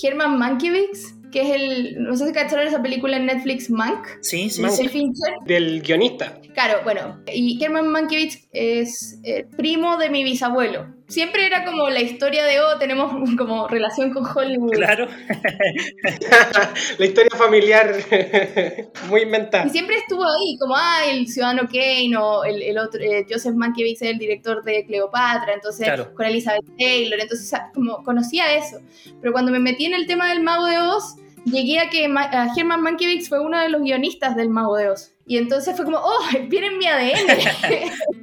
[0.03, 4.49] Herman Mankiewicz, que es el, no sé si cacharon esa película en Netflix, Mank, Sí,
[4.49, 4.72] sí, Mank.
[4.88, 5.35] Fincher.
[5.44, 6.40] Del guionista.
[6.55, 10.87] Claro, bueno, y Herman Mankiewicz es eh, primo de mi bisabuelo.
[11.09, 14.72] Siempre era como la historia de, oh, tenemos como relación con Hollywood.
[14.72, 15.09] Claro.
[16.99, 17.94] la historia familiar
[19.11, 19.66] muy inventada.
[19.66, 23.55] Y siempre estuvo ahí, como, ah, el ciudadano Kane o el, el otro, eh, Joseph
[23.55, 26.14] Mankiewicz es el director de Cleopatra, entonces Claro.
[26.14, 28.79] con Elizabeth Taylor, entonces como conocía eso.
[29.20, 32.30] Pero cuando me metí en el tema del Mago de Oz, llegué a que Ma-
[32.30, 35.15] a Herman Mankiewicz fue uno de los guionistas del Mago de.
[35.29, 37.27] Y entonces fue como, oh, viene en mi ADN.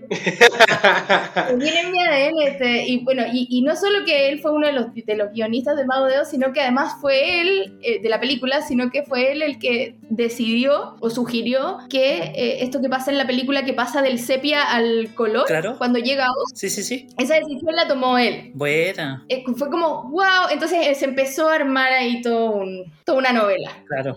[1.58, 2.42] Viene en mi ADN.
[2.48, 5.32] Este, y bueno, y, y no solo que él fue uno de los, de los
[5.32, 8.90] guionistas de Mago de Oz, sino que además fue él, eh, de la película, sino
[8.90, 13.28] que fue él el que decidió o sugirió que eh, esto que pasa en la
[13.28, 15.76] película, que pasa del sepia al color, Claro.
[15.78, 17.08] cuando llega Oz, Sí, sí, sí.
[17.18, 18.52] esa decisión la tomó él.
[18.54, 19.26] Buena.
[19.30, 23.70] Eh, fue como, wow, entonces se empezó a armar ahí todo un- toda una novela.
[23.88, 24.16] Claro.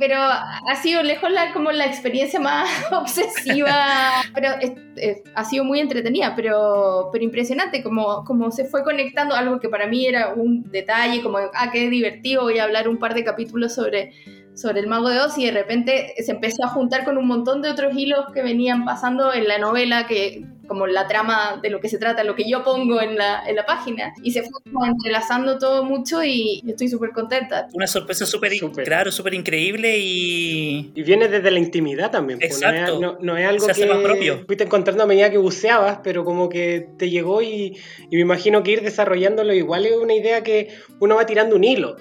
[0.00, 4.48] Pero ha sido lejos la, como la experiencia más obsesiva, pero
[5.34, 9.86] ha sido muy entretenida, pero, pero impresionante como, como se fue conectando, algo que para
[9.86, 13.74] mí era un detalle, como, ah, qué divertido, voy a hablar un par de capítulos
[13.74, 14.12] sobre,
[14.54, 17.62] sobre el mago de Oz y de repente se empezó a juntar con un montón
[17.62, 21.80] de otros hilos que venían pasando en la novela, que como la trama de lo
[21.80, 24.12] que se trata, lo que yo pongo en la, en la página.
[24.22, 27.68] Y se fue como entrelazando todo mucho y estoy súper contenta.
[27.72, 28.52] Una sorpresa súper,
[28.84, 30.92] claro, súper increíble y...
[30.94, 32.38] Y viene desde la intimidad también.
[32.38, 33.00] pues, no es- Exacto.
[33.00, 34.44] No, no es algo Se hace que más propio.
[34.46, 37.76] fuiste encontrando a medida que buceabas, pero como que te llegó y,
[38.10, 40.68] y me imagino que ir desarrollándolo igual es una idea que
[41.00, 41.96] uno va tirando un hilo.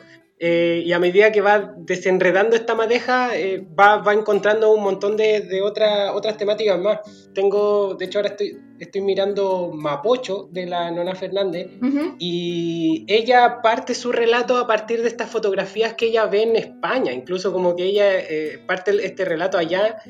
[0.46, 5.16] Eh, y a medida que va desenredando esta madeja, eh, va, va encontrando un montón
[5.16, 7.00] de, de otra- otras temáticas más.
[7.34, 12.16] Tengo, de hecho ahora estoy, estoy mirando Mapocho de la Nona Fernández Ujú.
[12.20, 17.14] y ella parte su relato a partir de estas fotografías que ella ve en España,
[17.14, 20.02] incluso como que ella eh, parte este relato allá,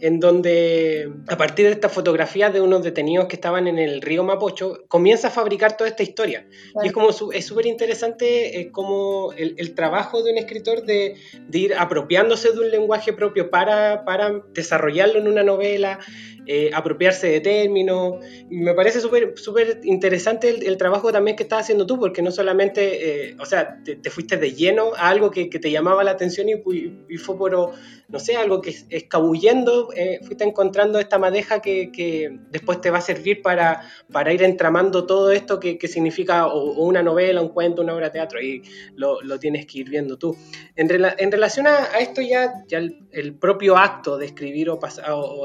[0.00, 4.24] en donde a partir de estas fotografías de unos detenidos que estaban en el río
[4.24, 6.46] Mapocho, comienza a fabricar toda esta historia.
[6.82, 10.84] Y es como su- es súper interesante eh, como el, el trabajo de un escritor
[10.84, 11.16] de,
[11.48, 15.98] de ir apropiándose de un lenguaje propio para, para desarrollarlo en una novela,
[16.46, 18.14] eh, apropiarse de términos.
[18.50, 22.22] Y me parece súper súper interesante el, el trabajo también que estás haciendo tú, porque
[22.22, 25.70] no solamente, eh, o sea, te, te fuiste de lleno a algo que, que te
[25.70, 27.72] llamaba la atención y, fu- y fue por,
[28.10, 32.98] no sé, algo que escabullendo, eh, fuiste encontrando esta madeja que, que después te va
[32.98, 37.48] a servir para, para ir entramando todo esto que, que significa o, una novela, un
[37.50, 38.62] cuento, una obra de teatro, y
[38.96, 40.36] lo, lo tienes que ir viendo tú.
[40.76, 44.78] En, rela- en relación a, esto ya, ya el, propio acto de escribir o,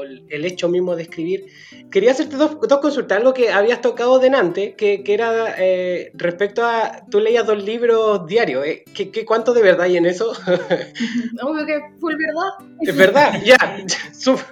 [0.02, 1.46] el, hecho mismo de escribir,
[1.90, 6.64] quería hacerte dos, dos consultas, algo que habías tocado delante, que, que era eh, respecto
[6.64, 10.32] a, tú leías dos libros diarios, eh, ¿qué, qué, cuánto de verdad hay en eso?
[11.42, 12.55] Obvio que full verdad.
[12.80, 13.56] Es verdad, ya,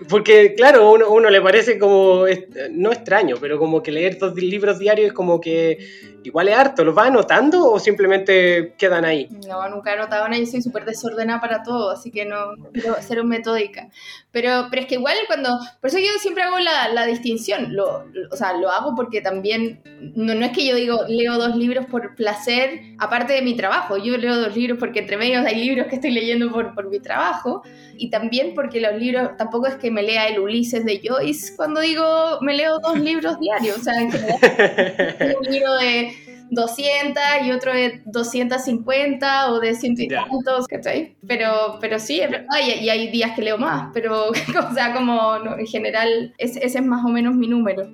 [0.08, 2.24] porque claro, uno, uno le parece como,
[2.70, 5.78] no extraño, pero como que leer dos libros diarios es como que
[6.24, 9.28] igual es harto, ¿los vas anotando o simplemente quedan ahí?
[9.46, 12.94] No, nunca he notado nada, yo soy súper desordenada para todo, así que no quiero
[13.02, 13.88] ser metódica.
[14.32, 18.04] Pero, pero es que igual cuando, por eso yo siempre hago la, la distinción, lo,
[18.06, 19.80] lo- o sea, lo hago porque también,
[20.14, 23.98] no, no es que yo digo, leo dos libros por placer, aparte de mi trabajo,
[23.98, 27.00] yo leo dos libros porque entre medios hay libros que estoy leyendo por, por mi
[27.00, 27.62] trabajo,
[27.98, 31.80] y también porque los libros, tampoco es que me lea el Ulises de Joyce cuando
[31.80, 34.38] digo, me leo dos libros diarios, o sea, en general
[35.40, 36.12] un libro de
[36.54, 41.16] 200 y otro de 250 o de ciento y tantos, ¿cachai?
[41.26, 44.28] Pero, pero sí, es verdad, y, y hay días que leo más, pero,
[44.70, 47.90] o sea, como no, en general, ese, ese es más o menos mi número.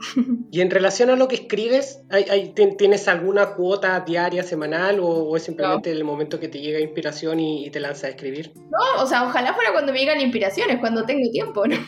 [0.50, 5.00] Y en relación a lo que escribes, ¿hay, hay- tien- ¿tienes alguna cuota diaria, semanal
[5.00, 8.08] o, o es simplemente el momento que te llega inspiración y, y te lanzas a
[8.08, 8.52] escribir?
[8.56, 11.78] No, o sea, ojalá fuera cuando me llegan inspiraciones, cuando tengo tiempo, ¿no?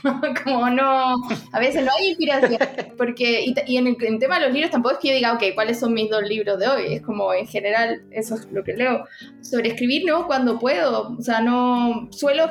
[0.44, 1.14] Como no,
[1.52, 2.58] a veces no hay inspiración,
[2.96, 5.32] porque, y, y en el en tema de los libros tampoco es que yo diga,
[5.35, 6.94] ok, ¿cuáles son mis dos libros de hoy?
[6.94, 9.05] Es como, en general, eso es lo que leo.
[9.40, 10.27] Sobre escribir, ¿no?
[10.27, 12.48] Cuando puedo, o sea, no, suelo,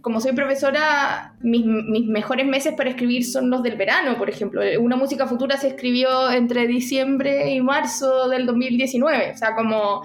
[0.00, 4.62] como soy profesora, mis, mis mejores meses para escribir son los del verano, por ejemplo.
[4.80, 10.02] Una música futura se escribió entre diciembre y marzo del 2019, o sea, como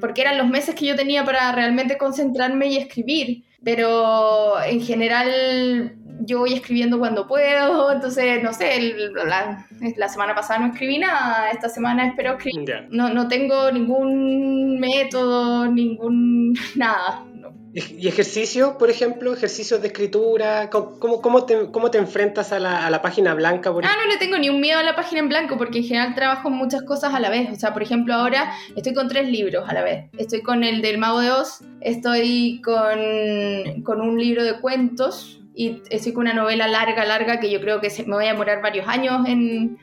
[0.00, 3.44] porque eran los meses que yo tenía para realmente concentrarme y escribir.
[3.62, 10.34] Pero en general yo voy escribiendo cuando puedo, entonces no sé, el- la, la semana
[10.34, 12.86] pasada no escribí nada, esta semana espero escribir.
[12.90, 17.24] No, no tengo ningún método, ningún nada.
[17.34, 17.50] no.
[17.72, 19.32] ¿Y ejercicio, por ejemplo?
[19.32, 20.70] ¿Ejercicios de escritura?
[20.70, 23.72] ¿Cómo, cómo- te, cómo te enfrentas a la, a la página blanca?
[23.72, 25.84] Por Ah, no le tengo ni un miedo a la página en blanco porque en
[25.84, 27.48] general trabajo muchas cosas a la vez.
[27.52, 30.06] O sea, por ejemplo, ahora estoy con tres libros a la vez.
[30.18, 35.82] Estoy con el del Mago de Oz, estoy con, con un libro de cuentos y
[35.90, 38.62] estoy con una novela larga, larga que yo creo que se- me voy a demorar
[38.62, 39.76] varios años en,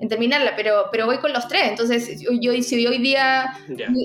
[0.00, 1.68] en terminarla, pero, pero voy con los tres.
[1.68, 3.46] Entonces, yo, si hoy día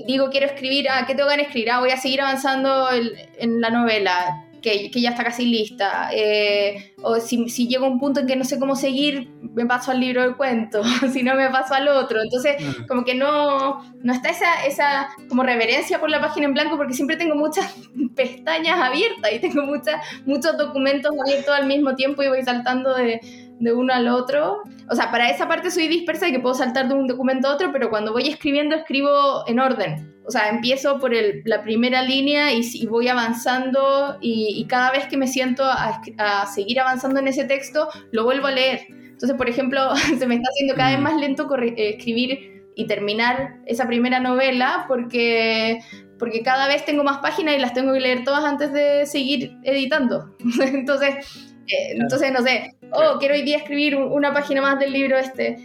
[0.06, 1.70] digo quiero escribir, ah, ¿qué tengo ganas de escribir?
[1.70, 6.10] Ah, voy a seguir avanzando el- en la novela, que, que ya está casi lista.
[6.12, 9.66] Eh, o si, si llego a un punto en que no sé cómo seguir, me
[9.66, 12.20] paso al libro de cuentos, si no me paso al otro.
[12.22, 16.76] Entonces, como que no, no está esa, esa como reverencia por la página en blanco
[16.76, 17.74] porque siempre tengo muchas
[18.14, 23.20] pestañas abiertas y tengo muchas, muchos documentos abiertos al mismo tiempo y voy saltando de,
[23.60, 24.62] de uno al otro.
[24.90, 27.54] O sea, para esa parte soy dispersa y que puedo saltar de un documento a
[27.54, 30.14] otro, pero cuando voy escribiendo escribo en orden.
[30.26, 34.90] O sea, empiezo por el- la primera línea y, y voy avanzando y, y cada
[34.90, 38.80] vez que me siento a, a seguir avanzando en ese texto, lo vuelvo a leer.
[38.90, 43.56] Entonces, por ejemplo, se me está haciendo cada vez más lento eh, escribir y terminar
[43.66, 45.80] esa primera novela porque,
[46.18, 49.56] porque cada vez tengo más páginas y las tengo que leer todas antes de seguir
[49.64, 50.36] editando.
[50.60, 51.47] Entonces,
[51.92, 55.56] entonces no sé, oh, quiero hoy día escribir un- una página más del libro este.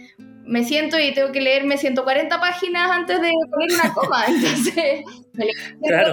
[0.46, 4.24] me siento y tengo que leerme 140 páginas antes de poner una coma.
[4.28, 5.46] Entonces, me
[5.88, 6.12] Claro.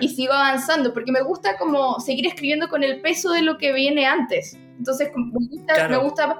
[0.00, 3.72] y sigo avanzando, porque me gusta como seguir escribiendo con el peso de lo que
[3.72, 4.58] viene antes.
[4.76, 5.90] Entonces, me gusta, Claro.
[5.90, 6.38] me gusta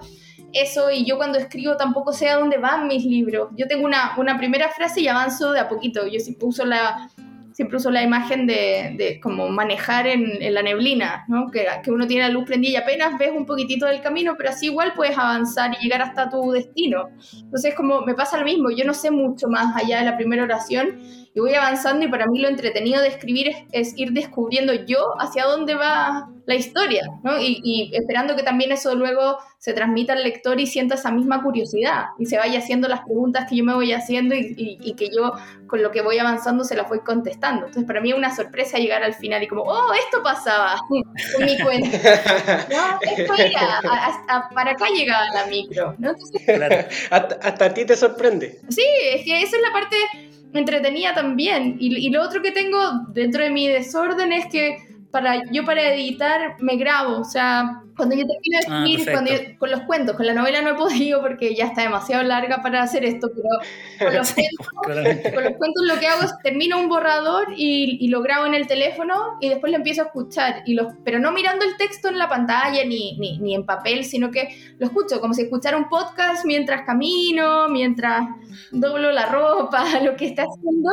[0.52, 3.50] eso y yo cuando escribo tampoco sé a dónde van mis libros.
[3.56, 6.06] Yo tengo una, una primera frase y avanzo de a poquito.
[6.08, 7.08] Yo siempre uso la,
[7.52, 11.50] siempre uso la imagen de, de como manejar en, en la neblina, ¿no?
[11.50, 14.50] que, que uno tiene la luz prendida y apenas ves un poquitito del camino, pero
[14.50, 17.10] así igual puedes avanzar y llegar hasta tu destino.
[17.34, 20.44] Entonces, como me pasa lo mismo, yo no sé mucho más allá de la primera
[20.44, 21.00] oración
[21.34, 25.14] y voy avanzando y para mí lo entretenido de escribir es, es ir descubriendo yo
[25.18, 27.40] hacia dónde va la historia, ¿no?
[27.40, 31.40] Y, y esperando que también eso luego se transmita al lector y sienta esa misma
[31.42, 34.94] curiosidad y se vaya haciendo las preguntas que yo me voy haciendo y, y- y
[34.94, 35.32] que yo
[35.68, 37.66] con lo que voy avanzando se las voy contestando.
[37.66, 41.44] Entonces para mí es una sorpresa llegar al final y como, oh, esto pasaba con
[41.44, 41.96] mi cuento.
[42.72, 46.10] No, esto era, a- a- a- para acá llegaba la micro, ¿no?
[46.10, 46.76] Entonces, Claro.
[47.10, 48.60] hasta, hasta a ti te sorprende.
[48.68, 48.82] Sí,
[49.14, 49.96] es que esa es la parte
[50.52, 51.76] entretenida también.
[51.78, 54.78] Y, y lo otro que tengo dentro de mi desorden es que
[55.12, 59.30] para yo para editar me grabo, o sea, cuando yo termino de Ah, escribir, cuando
[59.30, 62.60] yo- con los cuentos, con la novela no he podido porque ya está demasiado larga
[62.62, 63.48] para hacer esto, pero
[64.10, 65.34] con los Sí, cuentos claramente.
[65.34, 68.54] con los cuentos lo que hago es termino un borrador y, y lo grabo en
[68.54, 72.08] el teléfono y después lo empiezo a escuchar, y los, pero no mirando el texto
[72.08, 75.76] en la pantalla ni, ni, ni en papel, sino que lo escucho como si escuchara
[75.76, 78.22] un podcast mientras camino, mientras
[78.72, 80.90] doblo la ropa, lo que está haciendo,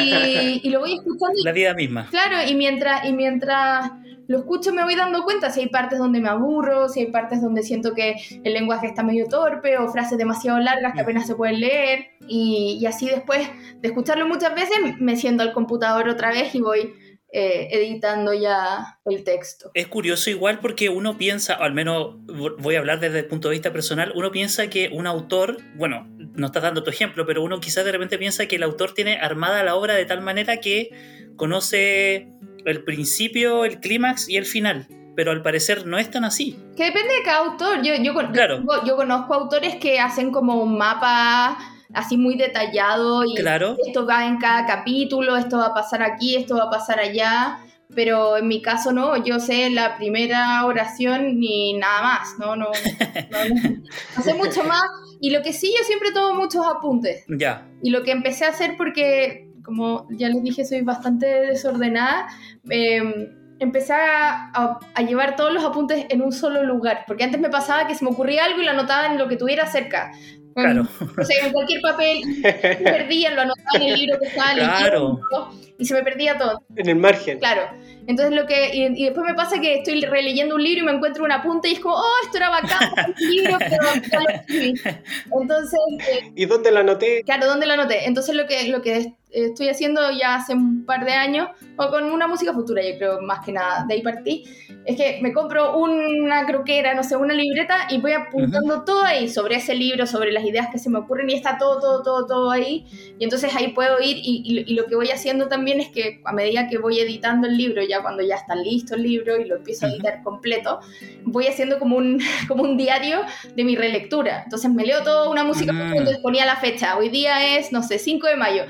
[0.00, 1.34] y, y lo voy escuchando.
[1.40, 2.06] y- La vida misma.
[2.10, 3.90] Claro, y mientras, y mientras
[4.28, 7.40] lo escucho me voy dando cuenta si hay partes donde me aburro, si hay partes
[7.40, 8.14] donde siento que
[8.44, 12.10] el lenguaje está medio torpe o frases demasiado largas que apenas se pueden leer.
[12.28, 13.48] Y, así después
[13.80, 16.92] de escucharlo muchas veces me siento al computador otra vez y voy
[17.32, 19.70] eh, editando ya el texto.
[19.72, 22.16] Es curioso igual porque uno piensa, al menos
[22.58, 26.06] voy a hablar desde el punto de vista personal, uno piensa que un autor, bueno,
[26.34, 29.16] no estás dando tu ejemplo, pero uno quizás de repente piensa que el autor tiene
[29.16, 30.90] armada la obra de tal manera que
[31.36, 32.28] conoce
[32.64, 34.86] el principio, el clímax y el final.
[35.16, 36.56] Pero al parecer no es tan así.
[36.76, 37.82] Que depende de cada autor.
[37.82, 38.60] Yo, yo, con- Claro.
[38.60, 41.58] yo, yo conozco autores que hacen como un mapa
[41.92, 43.76] así muy detallado y Claro.
[43.84, 47.58] esto va en cada capítulo, esto va a pasar aquí, esto va a pasar allá.
[47.94, 52.66] Pero en mi caso no, yo sé la primera oración ni nada más, no, no,
[52.66, 53.82] no, no,
[54.16, 54.82] no sé mucho más.
[55.20, 57.24] Y lo que sí, yo siempre tomo muchos apuntes.
[57.38, 57.66] Ya.
[57.82, 62.28] Y lo que empecé a hacer, porque como ya les dije, soy bastante desordenada,
[62.70, 67.04] eh, empecé a, a- a llevar todos los apuntes en un solo lugar.
[67.06, 69.36] Porque antes me pasaba que se me ocurría algo y lo anotaba en lo que
[69.36, 70.12] tuviera cerca.
[70.54, 70.88] Claro.
[71.16, 72.52] O sea, en cualquier papel, me
[72.90, 75.50] perdía, lo anotaba en el libro que estaba leyendo Claro.
[75.78, 76.64] y se me perdía todo.
[76.74, 77.38] En el margen.
[77.38, 77.62] Claro.
[78.08, 80.92] Entonces lo que y, y después me pasa que estoy releyendo un libro y me
[80.92, 84.74] encuentro un apunte y es como, oh, esto era bacán, libro, pero ya lo escribí.
[85.40, 85.78] Entonces,
[86.10, 87.22] eh, ¿Y dónde lo anoté?
[87.24, 88.06] Claro, ¿dónde lo anoté?
[88.06, 92.04] Entonces lo que, lo que estoy haciendo ya hace un par de años, o con
[92.04, 94.44] una música futura, yo creo, más que nada, de ahí partí,
[94.84, 99.28] es que me compro una croquera, no sé, una libreta y voy apuntando todo ahí
[99.28, 102.26] sobre ese libro, sobre las ideas que se me ocurren y está todo, todo, todo,
[102.26, 102.86] todo ahí.
[103.18, 106.20] Y entonces ahí puedo ir y, y- y lo que voy haciendo también es que
[106.24, 109.44] a medida que voy editando el libro, ya cuando ya está listo el libro y
[109.44, 110.80] lo empiezo a editar completo,
[111.24, 113.20] voy haciendo como un, como un diario
[113.54, 114.42] de mi relectura.
[114.44, 115.92] Entonces me leo toda una música, Mm.
[115.92, 116.96] entonces ponía la fecha.
[116.96, 118.64] Hoy día es, no sé, 5 de mayo.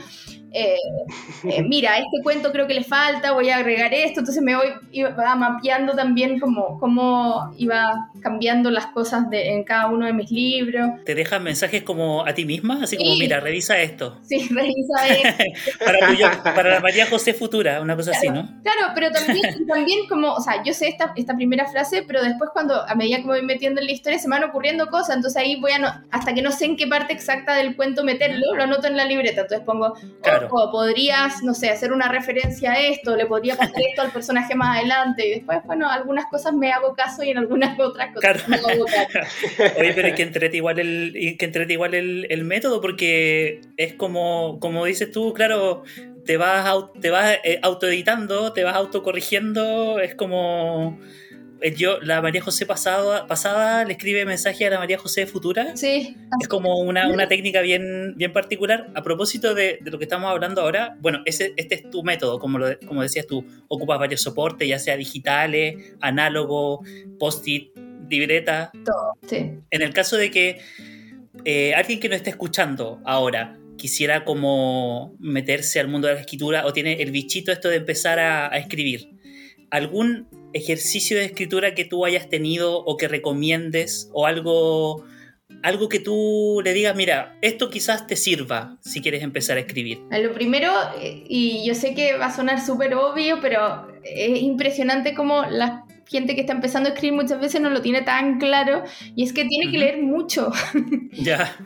[0.52, 0.76] Eh,
[1.44, 4.68] eh, mira, este cuento creo que le falta, voy a agregar esto, entonces me voy
[4.92, 10.30] iba mapeando también cómo, cómo iba cambiando las cosas de, en cada uno de mis
[10.30, 10.88] libros.
[11.04, 12.80] ¿Te dejas mensajes como a ti misma?
[12.82, 13.18] Así como, Sí.
[13.20, 14.18] mira, revisa esto.
[14.22, 15.44] Sí, revisa esto.
[16.44, 18.46] Para, la María José futura, una cosa así, ¿no?
[18.62, 22.50] Claro, pero también, también como, o sea, yo sé esta, esta primera frase, pero después
[22.52, 25.16] cuando, a medida que me voy metiendo en la historia, se me van ocurriendo cosas,
[25.16, 28.04] entonces ahí voy a, no- hasta que no sé en qué parte exacta del cuento
[28.04, 30.37] meterlo, lo anoto en la libreta, entonces pongo, Claro.
[30.46, 34.54] Ojo, podrías, no sé, hacer una referencia a esto, le podría pasar esto al personaje
[34.54, 38.20] más adelante, y después, bueno, algunas cosas me hago caso y en algunas otras cosas
[38.20, 38.40] Claro.
[38.48, 39.18] me hago caso.
[39.80, 43.94] Oye, pero es que entrete igual el, que entrete igual el, el método porque es
[43.94, 45.82] como, como dices tú, claro,
[46.24, 46.66] te vas,
[47.00, 50.98] te vas eh, autoeditando, te vas autocorrigiendo, es como...
[51.60, 55.76] eh, Yo, la María José pasada, pasada le escribe mensaje a la María José futura.
[55.76, 58.90] Sí, Es como una, una técnica bien, bien particular.
[58.94, 62.38] A propósito de, de lo que estamos hablando ahora, bueno, ese, este es tu método,
[62.38, 66.82] como, lo, como decías tú, ocupas varios soportes, ya sea digitales, análogo,
[67.18, 67.76] post-it,
[68.08, 68.70] libreta.
[69.26, 69.50] sí.
[69.70, 70.60] En el caso de que
[71.44, 76.66] eh, alguien que nos esté escuchando ahora quisiera como meterse al mundo de la escritura
[76.66, 79.08] o tiene el bichito esto de empezar a, a escribir,
[79.70, 85.04] ¿algún ejercicio de escritura que tú hayas tenido o que recomiendes o algo
[85.62, 90.00] algo que tú le digas, mira, esto quizás te sirva si quieres empezar a escribir.
[90.10, 95.14] Lo primero, eh, y yo sé que va a sonar súper obvio, pero es impresionante
[95.14, 98.82] cómo las gente que está empezando a escribir muchas veces no lo tiene tan claro
[99.14, 100.50] y es que tiene que leer mucho.
[101.10, 101.56] Ya.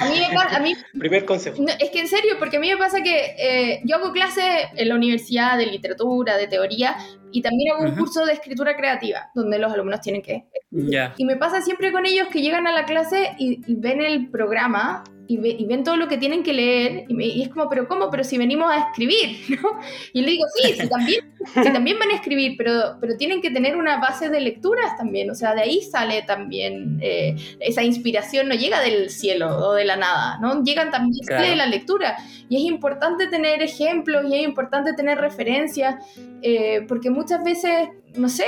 [0.00, 1.62] a mí, me, a mí Primer consejo.
[1.62, 4.44] No, es que en serio, porque a mí me pasa que eh, yo hago clases
[4.76, 6.96] en la universidad de literatura, de teoría,
[7.32, 10.44] y también hago un curso de escritura creativa, donde los alumnos tienen que...
[10.70, 11.14] Ya.
[11.16, 14.28] Y me pasa siempre con ellos que llegan a la clase y, y ven el
[14.28, 17.50] programa y, ve, y, ven todo lo que tienen que leer y, me, y, es
[17.50, 18.10] como, pero ¿cómo?
[18.10, 19.78] Pero si venimos a escribir, ¿no?
[20.14, 21.20] Y le digo, sí, sí también,
[21.54, 25.30] sí, también van a escribir, pero, pero tienen que tener una base de lecturas también,
[25.30, 29.84] o sea, de ahí sale también eh, esa inspiración, no llega del cielo o de
[29.84, 30.64] la nada, ¿no?
[30.64, 31.46] Llegan también claro.
[31.46, 32.16] de la lectura
[32.48, 35.96] y es importante tener ejemplos y es importante tener referencias,
[36.40, 38.44] eh, porque muchas veces no sé,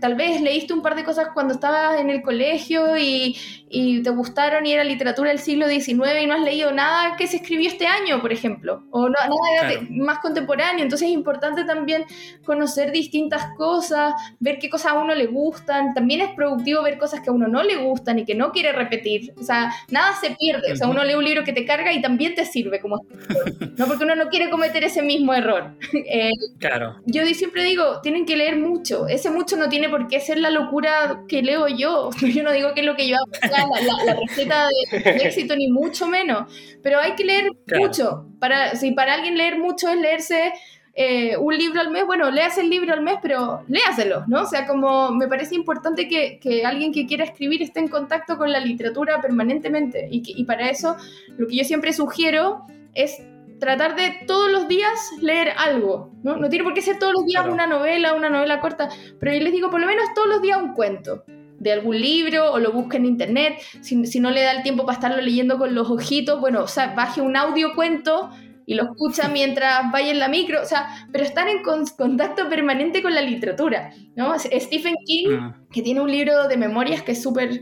[0.00, 3.36] tal vez leíste un par de cosas cuando estabas en el colegio y,
[3.68, 7.26] y, te gustaron y era literatura del siglo XIX y no has leído nada que
[7.26, 9.86] se escribió este año, por ejemplo, o no, nada claro.
[9.90, 10.82] más contemporáneo.
[10.82, 12.04] Entonces es importante también
[12.44, 15.94] conocer distintas cosas, ver qué cosas a uno le gustan.
[15.94, 18.72] También es productivo ver cosas que a uno no le gustan y que no quiere
[18.72, 19.32] repetir.
[19.38, 20.72] O sea, nada se pierde.
[20.72, 23.02] O sea, uno lee un libro que te carga y también te sirve como
[23.76, 25.72] no porque uno no quiere cometer ese mismo error.
[26.06, 26.96] Eh, claro.
[27.06, 30.50] Yo siempre digo, tienen que leer mucho ese mucho no tiene por qué ser la
[30.50, 32.10] locura que leo yo.
[32.20, 35.16] Yo no digo que es lo que yo hago, la, la, la receta de, de,
[35.24, 36.52] éxito, ni mucho menos.
[36.82, 37.86] Pero hay que leer claro.
[37.86, 38.26] mucho.
[38.38, 40.52] Para, si para alguien leer mucho es leerse
[40.96, 44.42] eh, un libro al mes, bueno, léase el libro al mes, pero léaselo, ¿no?
[44.42, 48.38] O sea, como me parece importante que, que alguien que quiera escribir esté en contacto
[48.38, 50.06] con la literatura permanentemente.
[50.10, 50.96] Y, que, y para eso,
[51.36, 53.20] lo que yo siempre sugiero es
[53.58, 56.36] tratar de todos los días leer algo, ¿no?
[56.36, 57.54] No tiene por qué ser todos los días claro.
[57.54, 58.88] una novela, una novela corta,
[59.20, 61.24] pero yo les digo por lo menos todos los días un cuento
[61.58, 64.84] de algún libro o lo busque en internet, si, si no le da el tiempo
[64.84, 68.30] para estarlo leyendo con los ojitos, bueno, o sea, baje un audio cuento
[68.66, 72.48] y lo escucha mientras vaya en la micro, o sea, pero estar en con contacto
[72.48, 74.38] permanente con la literatura, ¿no?
[74.38, 75.70] Stephen King, uh.
[75.70, 77.60] que tiene un libro de memorias que es súper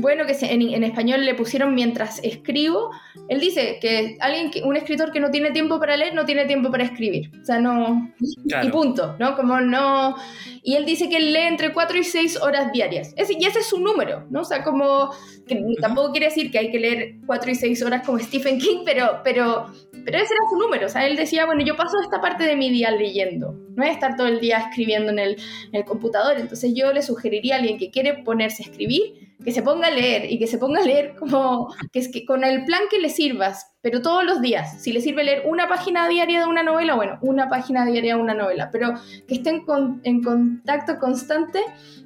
[0.00, 2.90] bueno, que en, en, español le pusieron mientras escribo,
[3.28, 6.46] él dice que alguien, que, un escritor que no tiene tiempo para leer, no tiene
[6.46, 7.30] tiempo para escribir.
[7.40, 8.12] O sea, no...
[8.48, 8.68] Claro.
[8.68, 9.36] Y punto, ¿no?
[9.36, 10.16] Como no...
[10.62, 13.14] Y él dice que él lee entre 4 y 6 horas diarias.
[13.16, 14.40] Y ese es su número, ¿no?
[14.40, 15.10] O sea, como...
[15.46, 18.82] Que tampoco quiere decir que hay que leer 4 y 6 horas como Stephen King,
[18.84, 19.66] pero, pero,
[20.04, 20.86] pero ese era su número.
[20.86, 23.54] O sea, él decía, bueno, yo paso esta parte de mi día leyendo.
[23.76, 25.36] No es estar todo el día escribiendo en el,
[25.72, 26.38] en el computador.
[26.38, 29.90] Entonces yo le sugeriría a alguien que quiere ponerse a escribir que se ponga a
[29.90, 32.98] leer y que se ponga a leer como que es que con el plan que
[32.98, 34.82] le sirvas, pero todos los días.
[34.82, 38.20] Si le sirve leer una página diaria de una novela, bueno, una página diaria de
[38.20, 38.94] una novela, pero
[39.26, 41.60] que estén con, en contacto constante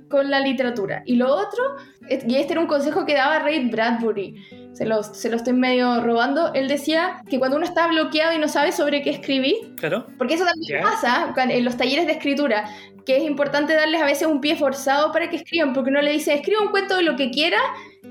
[0.08, 1.02] con la literatura.
[1.06, 1.76] Y lo otro,
[2.08, 4.34] y este era un consejo que daba Ray Bradbury,
[4.72, 8.38] se lo, se lo estoy medio robando, él decía que cuando uno está bloqueado y
[8.38, 10.06] no sabe sobre qué escribir, claro.
[10.18, 10.82] porque eso también yeah.
[10.82, 12.64] pasa en los talleres de escritura,
[13.06, 16.12] que es importante darles a veces un pie forzado para que escriban, porque uno le
[16.12, 17.58] dice, escriba un cuento de lo que quiera,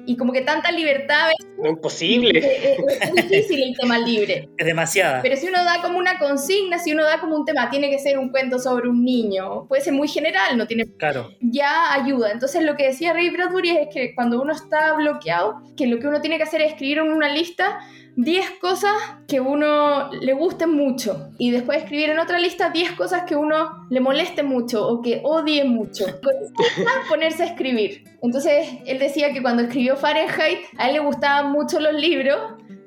[0.05, 1.29] y como que tanta libertad
[1.61, 2.39] no imposible.
[2.39, 4.49] es, es, difícil el tema libre.
[4.57, 5.21] Es demasiada.
[5.21, 7.99] Pero si uno da como una consigna si uno da como un tema tiene que
[7.99, 9.65] ser un cuento sobre un niño.
[9.67, 11.31] Puede ser muy general no tiene claro.
[11.39, 12.31] ya ayuda.
[12.31, 16.07] Entonces lo que decía Ray Bradbury es que cuando uno está bloqueado que lo que
[16.07, 17.79] uno tiene que hacer es escribir en una lista
[18.15, 18.93] 10 cosas
[19.27, 23.88] que uno le gusten mucho y después escribir en otra lista 10 cosas que uno
[23.89, 26.05] le moleste mucho o que odie mucho.
[27.09, 28.03] ponerse a escribir.
[28.21, 32.38] Entonces él decía que cuando escribió Fahrenheit a él le gustaban mucho los libros.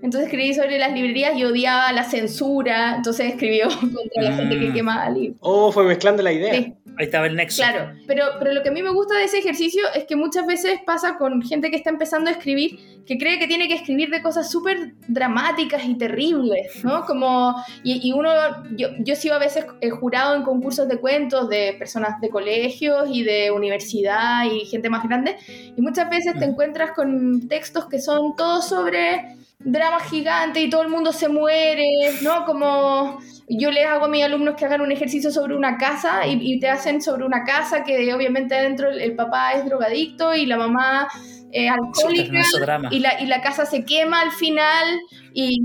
[0.02, 2.94] Entonces escribí sobre las librerías y odiaba la censura.
[2.96, 5.38] Entonces escribió contra la gente que quemaba libros.
[5.40, 6.54] Oh, fue mezclando la idea.
[6.54, 6.74] Sí.
[6.98, 7.62] Ahí estaba el nexo.
[7.62, 10.46] Claro, pero, pero lo que a mí me gusta de ese ejercicio es que muchas
[10.46, 14.10] veces pasa con gente que está empezando a escribir, que cree que tiene que escribir
[14.10, 17.04] de cosas súper dramáticas y terribles, ¿no?
[17.04, 18.30] Como, y, y uno,
[18.76, 19.66] yo, yo he sido a veces
[20.00, 25.04] jurado en concursos de cuentos de personas de colegios y de universidad y gente más
[25.04, 25.36] grande,
[25.76, 30.82] y muchas veces te encuentras con textos que son todos sobre drama gigante y todo
[30.82, 31.86] el mundo se muere,
[32.22, 32.44] ¿no?
[32.44, 36.38] Como yo les hago a mis alumnos que hagan un ejercicio sobre una casa y,
[36.40, 40.46] y te hacen sobre una casa que obviamente adentro el, el papá es drogadicto y
[40.46, 41.08] la mamá
[41.52, 42.42] eh, alcohólica
[42.90, 45.00] y la, y la casa se quema al final
[45.32, 45.58] y,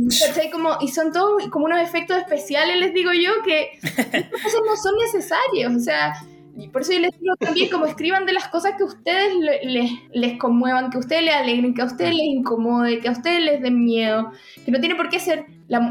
[0.51, 3.71] como, y son todos como unos efectos especiales, les digo yo, que
[4.63, 6.13] no son necesarios, o sea...
[6.55, 9.33] Y por eso yo les digo también como escriban de las cosas que a ustedes
[9.35, 13.07] les, les, les conmuevan, que a ustedes les alegren, que a ustedes les incomode, que
[13.07, 14.31] a ustedes les den miedo,
[14.65, 15.45] que no tiene por qué ser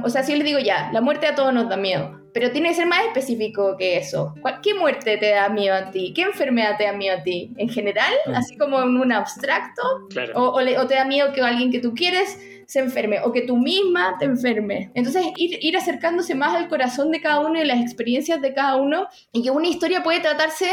[0.05, 2.51] o sea, si yo les digo ya, la muerte a todos nos da miedo, pero
[2.51, 4.35] tiene que ser más específico que eso.
[4.63, 6.13] ¿Qué muerte te da miedo a ti?
[6.15, 7.53] ¿Qué enfermedad te da miedo a ti?
[7.57, 8.13] ¿En general?
[8.35, 9.83] ¿Así como en un abstracto?
[10.35, 12.39] O, o, te da miedo que alguien que tú quieres
[12.71, 14.93] se enferme o que tú misma te enferme.
[14.95, 18.77] Entonces, ir, ir acercándose más al corazón de cada uno y las experiencias de cada
[18.77, 20.71] uno y que una historia puede tratarse,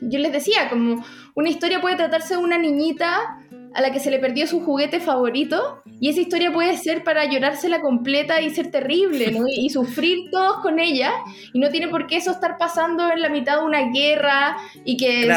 [0.00, 3.39] yo les decía, como una historia puede tratarse de una niñita
[3.74, 7.24] a la que se le perdió su juguete favorito y esa historia puede ser para
[7.26, 9.44] llorársela completa y ser terrible, ¿no?
[9.46, 11.12] Y, sufrir todos con ella
[11.52, 14.96] y no tiene por qué eso estar pasando en la mitad de una guerra y
[14.96, 15.30] que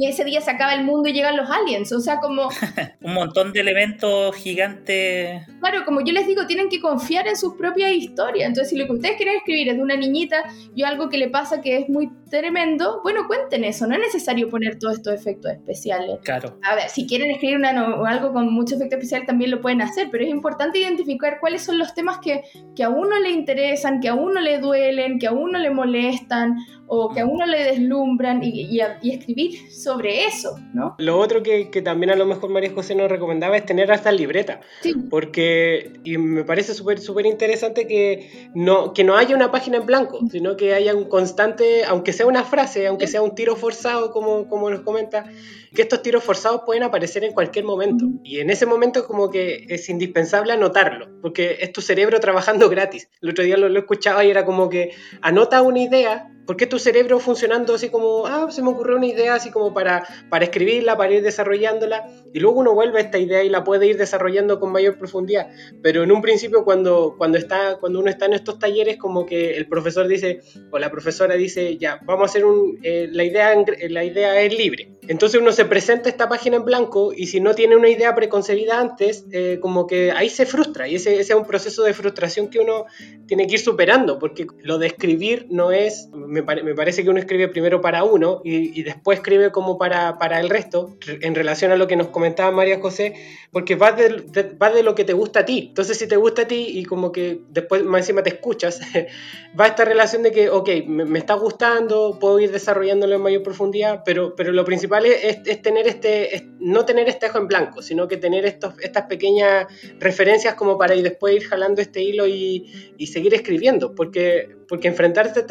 [0.00, 2.48] ese, día se acaba el mundo y llegan los aliens, o sea, como...
[3.00, 5.42] Un montón de elementos gigantes.
[5.60, 8.86] Claro, como yo les digo, tienen que confiar en sus propias historias, entonces si lo
[8.86, 11.88] que ustedes quieren escribir es de una niñita y algo que le pasa que es
[11.88, 16.18] muy tremendo, bueno, cuenten eso, no es necesario poner todos estos efectos especiales.
[16.24, 16.58] Claro.
[16.62, 19.82] A ver, si quieren escribir una o algo con mucho efecto especial también lo pueden
[19.82, 22.42] hacer, pero es importante identificar cuáles son los temas que,
[22.74, 26.56] que a uno le interesan, que a uno le duelen, que a uno le molestan
[26.88, 28.68] o que a uno le deslumbran y,
[29.02, 30.94] y, escribir sobre eso, ¿no?
[30.98, 34.12] Lo otro que, que, también a lo mejor María José nos recomendaba es tener hasta
[34.12, 34.94] libreta, sí.
[35.10, 39.86] porque y me parece súper súper interesante que no, que no haya una página en
[39.86, 44.10] blanco, sino que haya un constante, aunque sea una frase, aunque sea un tiro forzado,
[44.10, 45.26] como, como nos comenta,
[45.74, 48.06] que estos tiros forzados pueden aparecer en cualquier momento.
[48.24, 53.08] Y en ese momento como que es indispensable anotarlo, porque es tu cerebro trabajando gratis.
[53.20, 56.66] El otro día lo, lo escuchaba y era como que anota una idea ¿Por qué
[56.66, 60.44] tu cerebro funcionando así como, ah, se me ocurrió una idea así como para, para
[60.44, 63.96] escribirla, para ir desarrollándola, y luego uno vuelve a esta idea y la puede ir
[63.96, 65.48] desarrollando con mayor profundidad?
[65.82, 69.56] Pero en un principio cuando, cuando, está, cuando uno está en estos talleres, como que
[69.56, 70.40] el profesor dice,
[70.70, 73.54] o la profesora dice, ya, vamos a hacer un, eh, la, idea,
[73.88, 74.88] la idea es libre.
[75.08, 78.80] Entonces uno se presenta esta página en blanco y si no tiene una idea preconcebida
[78.80, 82.58] antes, eh, como que ahí se frustra, y ese es un proceso de frustración que
[82.58, 82.86] uno
[83.26, 86.08] tiene que ir superando, porque lo de escribir no es
[86.42, 90.48] me, parece que uno escribe primero para uno y, después escribe como para, para, el
[90.50, 93.14] resto, en relación a lo que nos comentaba María José,
[93.50, 94.24] porque va de,
[94.60, 95.66] va de lo que te gusta a ti.
[95.68, 98.80] Entonces, si te gusta a ti y como que después más encima te escuchas,
[99.58, 104.02] va esta relación de que, ok, me, está gustando, puedo ir desarrollándolo en mayor profundidad,
[104.04, 108.08] pero, pero lo principal es, es tener este, no tener este ojo en blanco, sino
[108.08, 109.66] que tener estos, estas pequeñas
[110.00, 114.88] referencias como para ir después ir jalando este hilo y, y seguir escribiendo, porque, porque
[114.88, 115.46] enfrentarse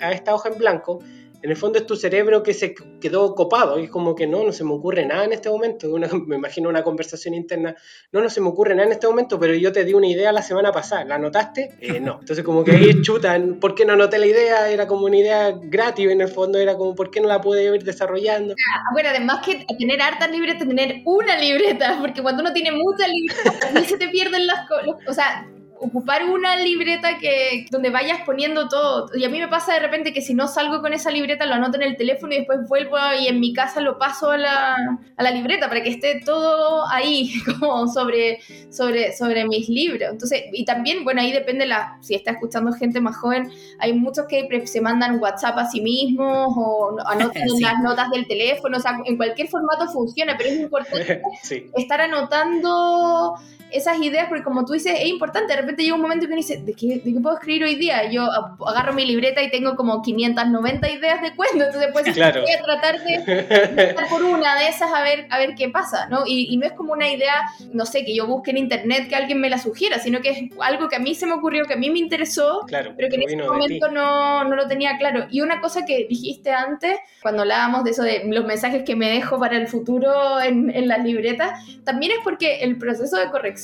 [0.00, 0.98] a esta hoja en blanco
[1.42, 4.44] en el fondo es tu cerebro que se quedó copado y es como que no,
[4.44, 5.88] no se me ocurre nada en este momento.
[6.26, 7.74] me imagino una conversación interna,
[8.12, 10.32] no, no se me ocurre nada en este momento, pero yo te di una idea
[10.32, 11.76] la semana pasada, ¿la anotaste?
[11.80, 12.18] Eh, no.
[12.20, 14.70] Entonces como que ahí chutan, ¿por qué no anoté la idea?
[14.70, 17.64] Era como una idea gratis en el fondo, era como, ¿por qué no la pude
[17.64, 18.54] ir desarrollando?
[18.92, 23.64] Bueno, además que tener hartas libretas, tener una libreta, porque cuando uno tiene muchas libretas,
[23.70, 25.46] a mí se te pierden las cosas, o sea
[25.82, 29.10] ocupar una libreta que donde vayas poniendo todo.
[29.14, 31.54] Y a mí me pasa de repente que si no salgo con esa libreta lo
[31.54, 34.76] anoto en el teléfono y después vuelvo y en mi casa lo paso a la,
[35.16, 38.38] a la libreta para que esté todo ahí como sobre,
[38.70, 40.10] sobre, sobre mis libros.
[40.12, 44.26] Entonces, y también, bueno, ahí depende la, si está escuchando gente más joven, hay muchos
[44.28, 48.98] que se mandan WhatsApp a sí mismos o anotan las notas del teléfono, o sea,
[49.04, 51.22] en cualquier formato funciona, pero es importante
[51.76, 53.34] estar anotando
[53.72, 55.52] esas ideas, porque como tú dices, es importante.
[55.52, 57.76] De repente llega un momento que uno dice, ¿de qué, ¿de qué puedo escribir hoy
[57.76, 58.10] día?
[58.10, 58.28] Yo
[58.66, 63.02] agarro mi libreta y tengo como 590 ideas de cuento, entonces pues voy a tratar
[63.02, 66.24] de por una de esas a ver, a ver qué pasa, ¿no?
[66.26, 67.34] Y, no es como una idea,
[67.72, 70.38] no sé, que yo busque en internet que alguien me la sugiera, sino que es
[70.60, 73.22] algo que a mí se me ocurrió, que a mí me interesó, pero que en
[73.22, 75.26] ese momento no, no lo tenía claro.
[75.30, 79.08] Y una cosa que dijiste antes, cuando hablábamos de eso de los mensajes que me
[79.08, 83.61] dejo para el futuro en, en las libretas, también es porque el proceso de corrección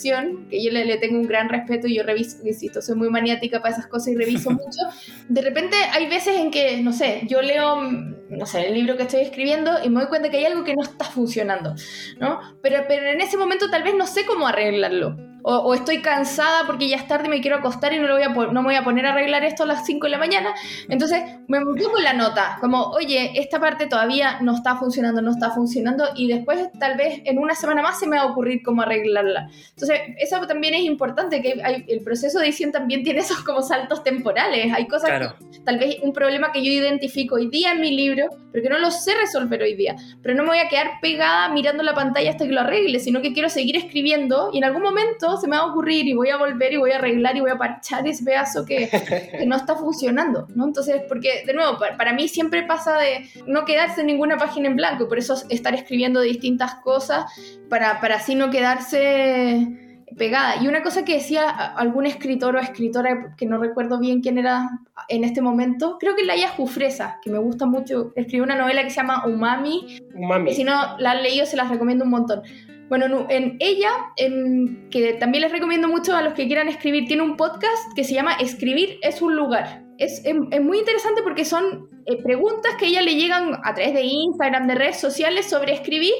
[0.50, 3.74] que yo le, tengo un gran respeto y yo reviso, insisto, soy muy maniática para
[3.74, 4.80] esas cosas y reviso mucho,
[5.28, 9.04] de repente hay veces en que, no sé, yo leo, no sé, el libro que
[9.04, 11.74] estoy escribiendo y me doy cuenta que hay algo que no está funcionando,
[12.18, 12.40] ¿no?
[12.62, 16.88] Pero, pero en ese momento tal vez no sé cómo arreglarlo o, estoy cansada porque
[16.88, 18.74] ya es tarde y me quiero acostar y no, lo voy a, no me voy
[18.74, 20.54] a poner a arreglar esto a las 5 de la mañana.
[20.88, 25.50] Entonces me pongo la nota, como, oye, esta parte todavía no está funcionando, no está
[25.50, 28.82] funcionando, y después tal vez en una semana más se me va a ocurrir cómo
[28.82, 29.48] arreglarla.
[29.70, 34.02] Entonces, eso también es importante, que el proceso de edición también tiene esos como saltos
[34.02, 34.72] temporales.
[34.72, 35.34] Hay cosas,
[35.64, 38.78] tal vez un problema que yo identifico hoy día en mi libro, pero que no
[38.78, 39.96] lo sé resolver hoy día.
[40.22, 43.20] Pero no me voy a quedar pegada mirando la pantalla hasta que lo arregle, sino
[43.22, 46.30] que quiero seguir escribiendo y en algún momento se me va a ocurrir y voy
[46.30, 48.88] a volver y voy a arreglar y voy a parchar ese pedazo que,
[49.46, 50.64] no está funcionando, ¿no?
[50.64, 54.76] Entonces, porque de nuevo, para, mí siempre pasa de no quedarse en ninguna página en
[54.76, 57.26] blanco, por eso estar escribiendo distintas cosas
[57.68, 60.62] para, para así no quedarse pegada.
[60.62, 64.68] Y una cosa que decía algún escritor o escritora, que no recuerdo bien quién era
[65.08, 68.90] en este momento, creo que Laia Jufresa, que me gusta mucho, escribió una novela que
[68.90, 69.98] se llama Umami.
[70.14, 70.54] Umami.
[70.54, 72.42] si no la han leído, se las recomiendo un montón.
[72.88, 77.22] Bueno, en ella, en, que también les recomiendo mucho a los que quieran escribir, tiene
[77.22, 79.84] un podcast que se llama Escribir es un lugar.
[79.98, 84.02] Es, es muy interesante porque son eh, preguntas que ella le llegan a través de
[84.04, 86.14] Instagram, de redes sociales sobre escribir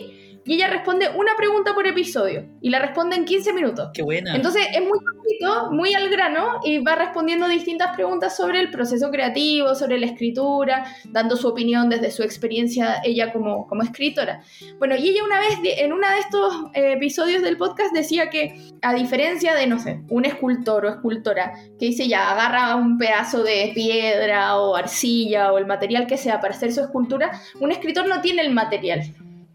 [0.49, 3.91] y ella responde una pregunta por episodio y la responde en 15 minutos.
[3.93, 4.35] Qué buena.
[4.35, 9.11] Entonces es muy cortito, muy al grano y va respondiendo distintas preguntas sobre el proceso
[9.11, 14.43] creativo, sobre la escritura, dando su opinión desde su experiencia ella como, como escritora.
[14.79, 18.59] Bueno, y ella una vez en uno de estos eh, episodios del podcast decía que
[18.81, 23.43] a diferencia de, no sé, un escultor o escultora que dice ya, agarra un pedazo
[23.43, 28.09] de piedra o arcilla o el material que sea para hacer su escultura, un escritor
[28.09, 29.03] no tiene el material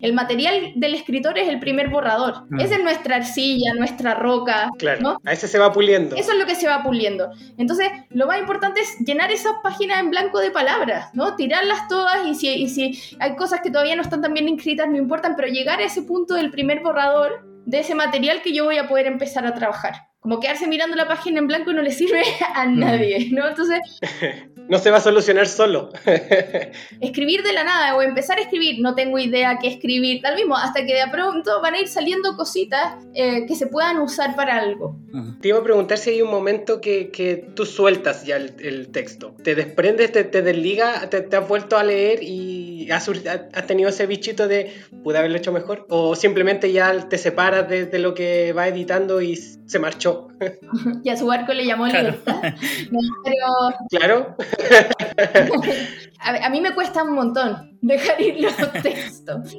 [0.03, 2.43] el material del escritor es el primer borrador.
[2.49, 2.59] Mm.
[2.59, 4.69] Esa es nuestra arcilla, nuestra roca.
[4.77, 5.17] Claro, ¿no?
[5.23, 6.17] a ese se va puliendo.
[6.17, 7.31] Eso es lo que se va puliendo.
[7.57, 11.37] Entonces, lo más importante es llenar esas páginas en blanco de palabras, ¿no?
[11.37, 14.89] Tirarlas todas y si, y si hay cosas que todavía no están tan bien escritas,
[14.89, 18.65] no importan, pero llegar a ese punto del primer borrador de ese material que yo
[18.65, 19.93] voy a poder empezar a trabajar
[20.23, 22.23] como quedarse mirando la página en blanco no le sirve
[22.55, 23.47] a nadie, ¿no?
[23.47, 23.79] Entonces...
[24.67, 25.89] no se va a solucionar solo.
[27.01, 30.55] escribir de la nada o empezar a escribir, no tengo idea qué escribir, tal mismo,
[30.55, 34.57] hasta que de pronto van a ir saliendo cositas eh, que se puedan usar para
[34.57, 34.95] algo.
[35.41, 38.87] Te iba a preguntar si hay un momento que, que tú sueltas ya el, el,
[38.89, 43.09] texto, te desprendes, te, te desliga, te, te, has vuelto a leer y has,
[43.53, 45.85] has, tenido ese bichito de, ¿pude haberlo hecho mejor?
[45.89, 49.35] O simplemente ya te separas de, de lo que va editando y
[49.73, 50.27] se marchó.
[51.03, 52.11] y a su barco le llamó claro.
[52.11, 52.53] libertad.
[52.91, 53.75] No, pero...
[53.89, 54.35] Claro.
[56.19, 59.57] a, a, mí me cuesta un montón dejar ir los textos.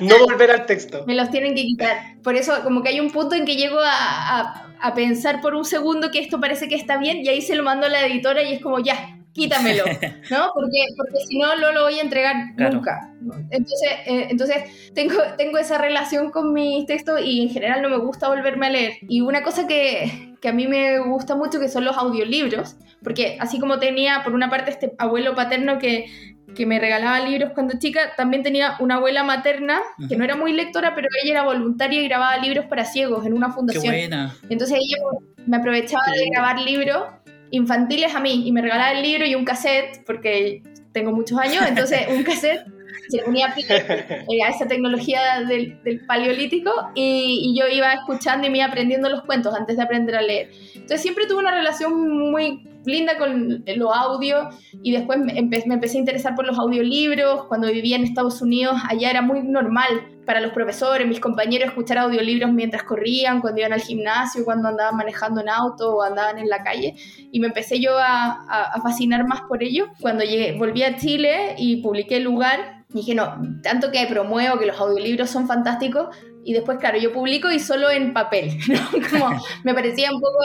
[0.00, 1.04] no volver al texto.
[1.06, 1.98] Me los tienen que quitar.
[2.22, 5.54] Por eso, como que hay un punto en que llego a, a, a pensar por
[5.54, 8.06] un segundo que esto parece que está bien y ahí se lo mando a la
[8.06, 9.84] editora y es como, ya, quítamelo,
[10.30, 10.50] ¿no?
[10.54, 12.76] Porque, porque si no, no lo voy a entregar claro.
[12.76, 13.12] nunca.
[13.50, 17.98] Entonces, eh, entonces tengo, tengo esa relación con mis textos y en general no me
[17.98, 18.92] gusta volverme a leer.
[19.08, 23.36] Y una cosa que, que a mí me gusta mucho que son los audiolibros, porque
[23.38, 26.06] así como tenía por una parte este abuelo paterno que,
[26.54, 30.52] que me regalaba libros cuando chica, también tenía una abuela materna que no era muy
[30.52, 33.92] lectora, pero ella era voluntaria y grababa libros para ciegos en una fundación.
[33.92, 34.34] Qué buena.
[34.48, 35.02] Entonces ella
[35.46, 37.04] me aprovechaba de grabar libros
[37.50, 41.64] infantiles a mí y me regalaba el libro y un cassette, porque tengo muchos años,
[41.66, 42.66] entonces un cassette
[43.08, 48.50] se ponía eh, a esa tecnología del, del paleolítico y, y, yo iba escuchando y
[48.50, 50.50] me iba aprendiendo los cuentos antes de aprender a leer.
[50.74, 55.74] Entonces siempre tuve una relación muy linda con los audios y después me, empe me
[55.74, 57.44] empecé a interesar por los audiolibros.
[57.44, 61.98] Cuando vivía en Estados Unidos, allá era muy normal para los profesores, mis compañeros, escuchar
[61.98, 66.48] audiolibros mientras corrían, cuando iban al gimnasio, cuando andaban manejando en auto o andaban en
[66.48, 66.94] la calle.
[67.30, 69.86] Y me empecé yo a, fascinar más por ello.
[70.00, 70.24] Cuando
[70.58, 75.30] volví a Chile y publiqué El Lugar, dije, no, tanto que promuevo que los audiolibros
[75.30, 76.08] son fantásticos,
[76.46, 78.80] y después, claro, yo publico y solo en papel, ¿no?
[79.10, 80.38] Como me parecía un poco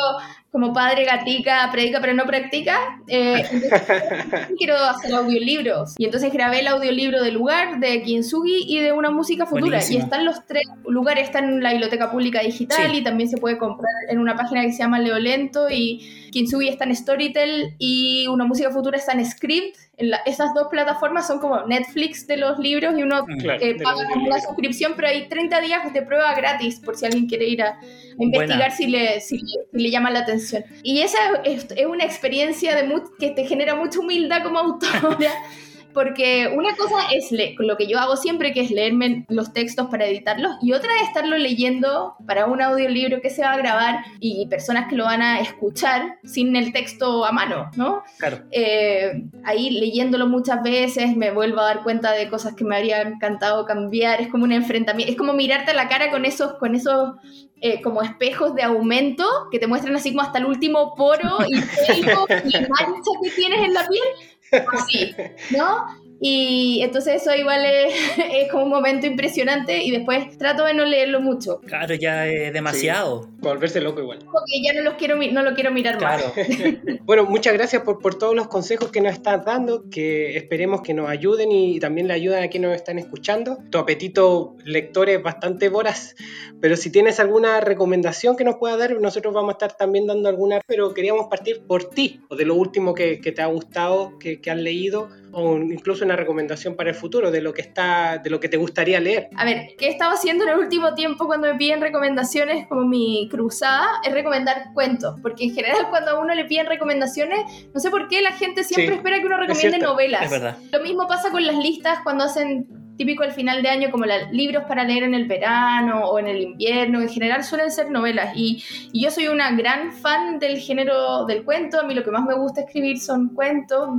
[0.52, 2.76] como padre gatica, predica pero no practica.
[3.08, 3.44] Eh,
[4.58, 5.94] quiero hacer audiolibros.
[5.98, 9.78] Y entonces grabé el audiolibro de Lugar, de Kintsugi y de Una Música Futura.
[9.78, 10.00] Buenísimo.
[10.00, 12.98] Y están los tres lugares, está en la Biblioteca Pública Digital sí.
[12.98, 16.86] y también se puede comprar en una página que se llama Leolento y Kintsugi está
[16.86, 19.78] en Storytel y Una Música Futura está en Script.
[19.98, 23.78] En la, esas dos plataformas son como Netflix de los libros y uno claro, eh,
[23.84, 27.62] paga una suscripción, pero hay 30 días de prueba gratis por si alguien quiere ir
[27.62, 27.80] a, a
[28.18, 30.64] investigar si le, si, si le llama la atención.
[30.82, 35.02] Y esa es, es una experiencia de que te genera mucha humildad como autora.
[35.94, 40.06] Porque una cosa es lo que yo hago siempre, que es leerme los textos para
[40.06, 44.48] editarlos, y otra es estarlo leyendo para un audiolibro que se va a grabar y
[44.48, 48.04] personas que lo van a escuchar sin el texto a mano, ¿no?
[48.18, 48.40] Claro.
[48.52, 53.02] Eh, ahí leyéndolo muchas veces me vuelvo a dar cuenta de cosas que me habría
[53.02, 56.76] encantado cambiar, es como un enfrentamiento, es como mirarte a la cara con esos, con
[56.76, 57.16] esos
[57.64, 61.54] eh, como espejos de aumento que te muestran así como hasta el último poro y
[62.00, 64.04] y mancha que tienes en la piel
[64.52, 65.16] así,
[65.52, 66.01] ¿no?
[66.24, 67.94] Y entonces eso igual es,
[68.32, 71.60] es, como un momento impresionante y después trato de no leerlo mucho.
[71.62, 73.24] Claro, ya es demasiado.
[73.24, 74.20] Sí, volverse loco igual.
[74.32, 76.26] Porque ya no, los quiero, no lo quiero mirar claro.
[76.38, 76.48] más.
[77.06, 80.94] bueno, muchas gracias por, por, todos los consejos que nos estás dando, que esperemos que
[80.94, 83.58] nos ayuden y también le ayudan a quienes nos están escuchando.
[83.72, 86.16] Tu apetito lector es bastante voraz,
[86.62, 90.30] pero si tienes alguna recomendación que nos pueda dar, nosotros vamos a estar también dando
[90.30, 94.20] alguna, pero queríamos partir por ti, o de lo último que, que te ha gustado,
[94.20, 97.62] que, que has leído, o incluso una una recomendación para el futuro de lo que
[97.62, 99.30] está, de lo que te gustaría leer.
[99.36, 102.86] A ver, ¿qué he estado haciendo en el último tiempo cuando me piden recomendaciones como
[102.86, 103.88] mi cruzada?
[104.06, 108.08] Es recomendar cuentos, porque en general cuando a uno le piden recomendaciones, no sé por
[108.08, 110.24] qué la gente siempre Sí, espera que uno es recomiende cierto, novelas.
[110.26, 110.58] Es verdad.
[110.72, 114.30] Lo mismo pasa con las listas cuando hacen típico al final de año como la-
[114.32, 118.34] libros para leer en el verano o en el invierno, en general suelen ser novelas
[118.36, 122.12] y, y yo soy una gran fan del género del cuento, a mí lo que
[122.12, 123.90] más me gusta escribir son cuentos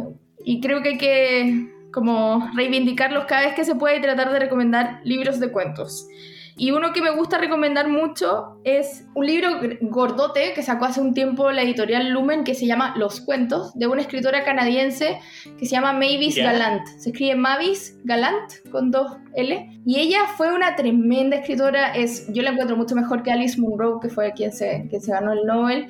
[0.44, 4.38] y creo que hay que como reivindicarlos cada vez que se puede y tratar de
[4.38, 6.08] recomendar libros de cuentos.
[6.56, 9.48] Y uno que me gusta recomendar mucho es un libro
[9.80, 13.86] gordote que sacó hace un tiempo la editorial Lumen que se llama Los Cuentos, de
[13.86, 15.18] una escritora canadiense
[15.58, 16.52] que se llama Mavis Ya.
[16.52, 16.86] Galant.
[16.98, 19.80] Se escribe Mavis Galant con dos L.
[19.84, 21.92] Y ella fue una tremenda escritora.
[21.94, 25.12] Es, yo la encuentro mucho mejor que Alice Munro, que fue quien se, quien se
[25.12, 25.88] ganó el Nobel.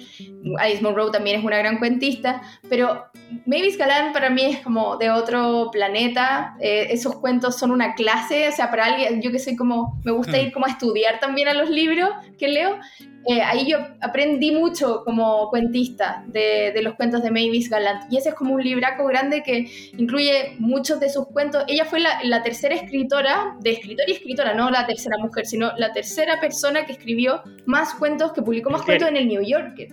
[0.59, 2.43] Alice Munro también es una gran cuentista.
[2.69, 3.05] Pero
[3.47, 6.57] Mavis Galant para mí es como de otro planeta.
[6.61, 8.49] Eh, esos cuentos son una clase.
[8.49, 10.41] O sea, para alguien, yo que soy como, me gusta Mm.
[10.41, 12.79] ir como a estudiar también a los libros que leo.
[13.27, 18.13] Eh, ahí yo aprendí mucho como cuentista de, de los cuentos de Mavis Galant.
[18.13, 21.65] Y ese es como un libraco grande que incluye muchos de sus cuentos.
[21.69, 25.73] Ella fue la, la tercera escritora, de escritora y escritora, no la tercera mujer, sino
[25.77, 29.89] la tercera persona que escribió más cuentos, que publicó más cuentos en el New Yorker.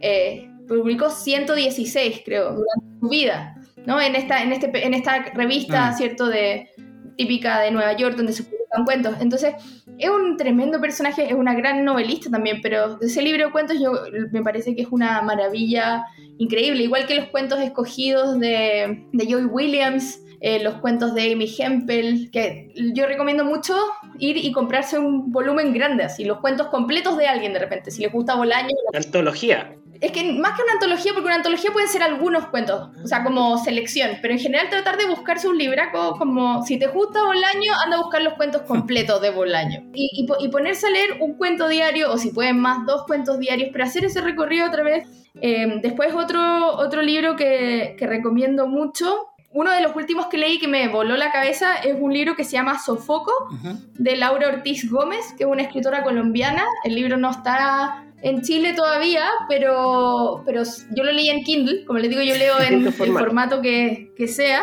[0.00, 4.00] Eh, publicó 116, creo, durante su vida, ¿no?
[4.00, 5.92] En esta, en este, en esta revista, Ah.
[5.94, 6.26] ¿cierto?
[6.28, 6.70] De,
[7.16, 8.44] típica de Nueva York, donde se
[8.84, 9.14] cuentos.
[9.20, 9.54] Entonces,
[9.98, 13.78] es un tremendo personaje, es una gran novelista también, pero de ese libro de cuentos
[13.80, 13.92] yo,
[14.32, 16.04] me parece que es una maravilla
[16.38, 21.50] increíble, igual que los cuentos escogidos de, de Joy Williams, eh, los cuentos de Amy
[21.58, 23.76] Hempel, que yo recomiendo mucho
[24.18, 28.02] ir y comprarse un volumen grande, así, los cuentos completos de alguien de repente, si
[28.02, 28.74] les gusta Bolaño.
[28.92, 29.76] Antología.
[30.00, 33.22] Es que más que una antología, porque una antología pueden ser algunos cuentos, o sea,
[33.22, 37.72] como selección, pero en general tratar de buscarse un libraco como, si te gusta Bolaño,
[37.84, 39.84] anda a buscar los cuentos completos de Bolaño.
[39.94, 43.04] Y, y po- y ponerse a leer un cuento diario, o si pueden más, dos
[43.06, 45.06] cuentos diarios, pero hacer ese recorrido otra vez.
[45.40, 50.58] Eh, después otro, otro libro que, que recomiendo mucho, uno de los últimos que leí
[50.58, 53.32] que me voló la cabeza es un libro que se llama Sofoco,
[53.94, 56.64] de Laura Ortiz Gómez, que es una escritora colombiana.
[56.82, 60.62] El libro no está en Chile todavía, pero, pero
[60.96, 63.60] yo lo leí en Kindle, como les digo, yo leo en el formato.
[63.60, 64.62] que, que sea.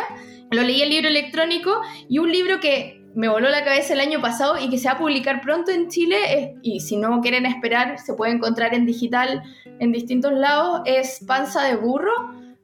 [0.50, 4.20] Lo leí en libro electrónico y un libro que me voló la cabeza el año
[4.20, 7.98] pasado y que se va a publicar pronto en Chile, y si no quieren esperar,
[7.98, 9.42] se puede encontrar en digital
[9.78, 12.12] en distintos lados, es Panza de Burro,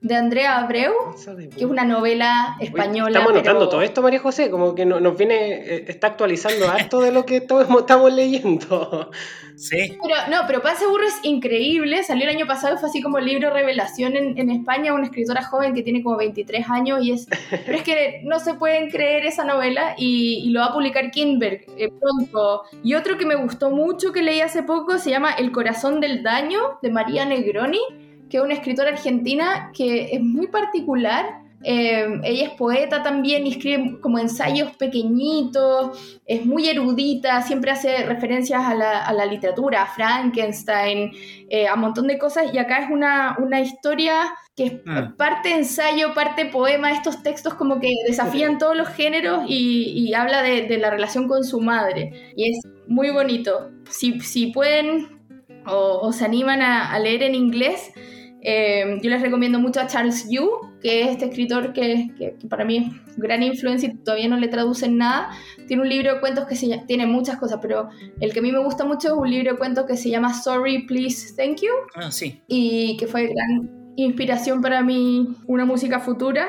[0.01, 0.92] de Andrea Abreu,
[1.51, 3.09] que es una novela Uy, española.
[3.18, 6.68] Estamos anotando pero- todo esto, María José, como que no- nos viene, eh, está actualizando
[6.68, 9.11] harto de lo que todos estamos leyendo.
[9.57, 9.99] Sí.
[10.01, 12.05] Pero, no, pero de Burro es increíble.
[12.05, 14.94] Salió el año pasado y fue así como libro revelación en, en España.
[14.94, 17.26] Una escritora joven que tiene como 23 años y es.
[17.51, 21.11] Pero es que no se pueden creer esa novela y, y lo va a publicar
[21.11, 22.62] Kindberg eh, pronto.
[22.84, 26.22] Y otro que me gustó mucho que leí hace poco se llama El corazón del
[26.22, 27.80] daño de María Negroni,
[28.29, 31.41] que es una escritora argentina que es muy particular.
[31.64, 38.05] Eh, ella es poeta también y escribe como ensayos pequeñitos, es muy erudita, siempre hace
[38.07, 41.11] referencias a la, a la literatura, a Frankenstein,
[41.51, 42.55] eh, a un montón de cosas.
[42.55, 44.22] Y acá es una, una historia
[44.57, 45.12] que es Ah.
[45.16, 50.43] parte ensayo, parte poema, estos textos como que desafían todos los géneros y, y habla
[50.43, 52.33] de, de la relación con su madre.
[52.37, 53.70] Y es muy bonito.
[53.91, 55.18] Si, si pueden
[55.66, 57.93] o, o se animan a, a leer en inglés,
[58.43, 60.49] eh, yo les recomiendo mucho a Charles Yu,
[60.80, 64.36] que es este escritor que, que- que para mí es gran influencia y todavía no
[64.36, 65.30] le traducen nada.
[65.66, 67.89] Tiene un libro de cuentos que se tiene muchas cosas, pero
[68.20, 70.32] el que a mí me gusta mucho es un libro de cuentos que se llama
[70.34, 72.41] Sorry, Please, Thank You Ah, sí.
[72.47, 76.49] y que fue gran inspiración para mí una música futura.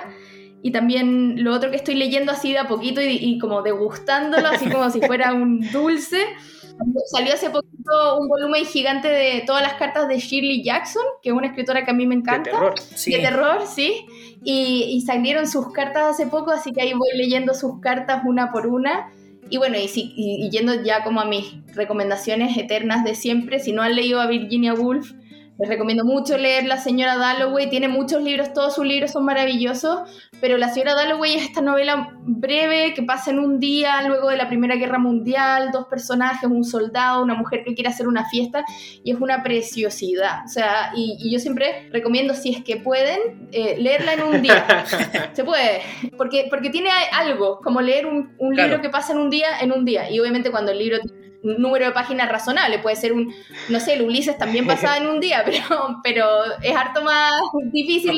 [0.62, 4.46] Y también lo otro que estoy leyendo así de a poquito y, y como degustándolo,
[4.50, 6.20] así como si fuera un dulce.
[7.08, 11.36] Salió hace poquito un volumen gigante de todas las cartas de Shirley Jackson, que es
[11.36, 12.52] una escritora que a mí me De encanta.
[12.52, 12.74] terror.
[12.80, 13.12] Sí.
[13.12, 14.06] De terror, sí.
[14.44, 18.52] Y, y salieron sus cartas hace poco, así que ahí voy leyendo sus cartas una
[18.52, 19.12] por una.
[19.50, 23.72] Y bueno, y, si- y yendo ya como a mis recomendaciones eternas de siempre, si
[23.74, 25.14] no han leído a Virginia Woolf,
[25.60, 27.70] les recomiendo mucho leer La señora Dalloway.
[27.70, 30.00] Tiene muchos libros, todos sus libros son maravillosos,
[30.40, 34.38] pero La señora Dalloway es esta novela breve que pasa en un día luego de
[34.38, 38.64] la Primera Guerra Mundial, dos personajes, un soldado, una mujer que quiere hacer una fiesta,
[39.04, 40.46] y es una preciosidad.
[40.46, 44.42] O sea, y, y yo siempre recomiendo, si es que pueden, eh, leerla en un
[44.42, 44.86] día.
[45.34, 45.82] Se puede,
[46.18, 48.70] porque, porque tiene algo, como leer un, un Claro.
[48.70, 50.10] libro que pasa en un día, en un día.
[50.10, 52.80] Y obviamente cuando el libro tiene número de páginas razonable.
[52.80, 53.34] Puede ser un,
[53.70, 56.26] no sé, el Ulises también pasaba en un día, pero, pero
[56.62, 57.34] es harto más
[57.72, 58.12] difícil.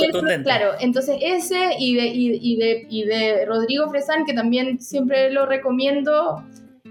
[0.43, 5.45] claro, entonces ese y de, y, de, y de Rodrigo Fresán, que también siempre lo
[5.45, 6.43] recomiendo.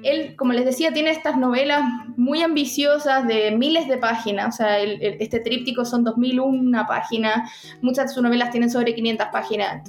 [0.03, 1.83] Él, como les decía, tiene estas novelas
[2.17, 4.55] muy ambiciosas de miles de páginas.
[4.55, 7.51] O sea, este tríptico son 2001 páginas.
[7.83, 9.83] Muchas de sus novelas tienen sobre 500 páginas.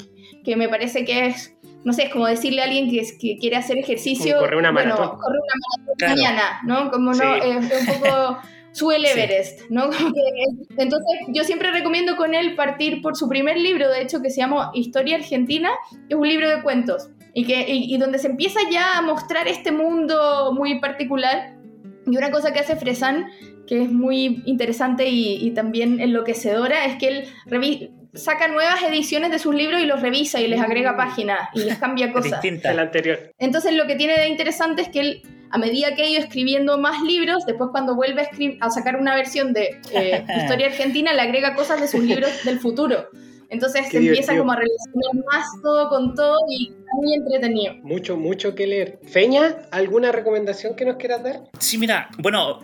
[0.44, 3.56] Que me parece que es no sé, es como decirle a alguien que, que quiere
[3.56, 4.38] hacer ejercicio.
[4.38, 4.98] corre una maratón.
[4.98, 6.92] Bueno, corre una maratón mañana, ¿no?
[6.92, 8.38] Como no, es un poco
[8.72, 9.90] su Everest, ¿no?
[10.78, 14.38] entonces, yo siempre recomiendo con él partir por su primer libro, de hecho, que se
[14.38, 15.72] llama Historia Argentina,
[16.08, 19.72] es un libro de cuentos, y, que, y, donde se empieza ya a mostrar este
[19.72, 21.56] mundo muy particular.
[22.06, 23.28] Y una cosa que hace Fresan,
[23.68, 29.40] que es muy interesante y, y también enloquecedora, es que él saca nuevas ediciones de
[29.40, 32.42] sus libros y los revisa y les agrega páginas y les cambia cosas.
[32.42, 33.32] Distinta la anterior.
[33.38, 36.78] Entonces lo que tiene de interesante es que él, a medida que ha ido escribiendo
[36.78, 41.22] más libros, después cuando vuelve a, a sacar una versión de eh, Historia Argentina, le
[41.22, 43.08] agrega cosas de sus libros del futuro.
[43.52, 47.76] Entonces se empieza como a relacionar más todo con todo y muy entretenido.
[47.84, 49.00] Mucho, mucho que leer.
[49.04, 51.44] Feña, ¿alguna recomendación que nos quieras dar?
[51.60, 52.60] Sí, mira, bueno,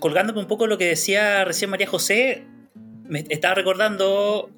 [0.00, 2.46] colgándome un poco lo que decía recién María José,
[3.04, 4.48] me estaba recordando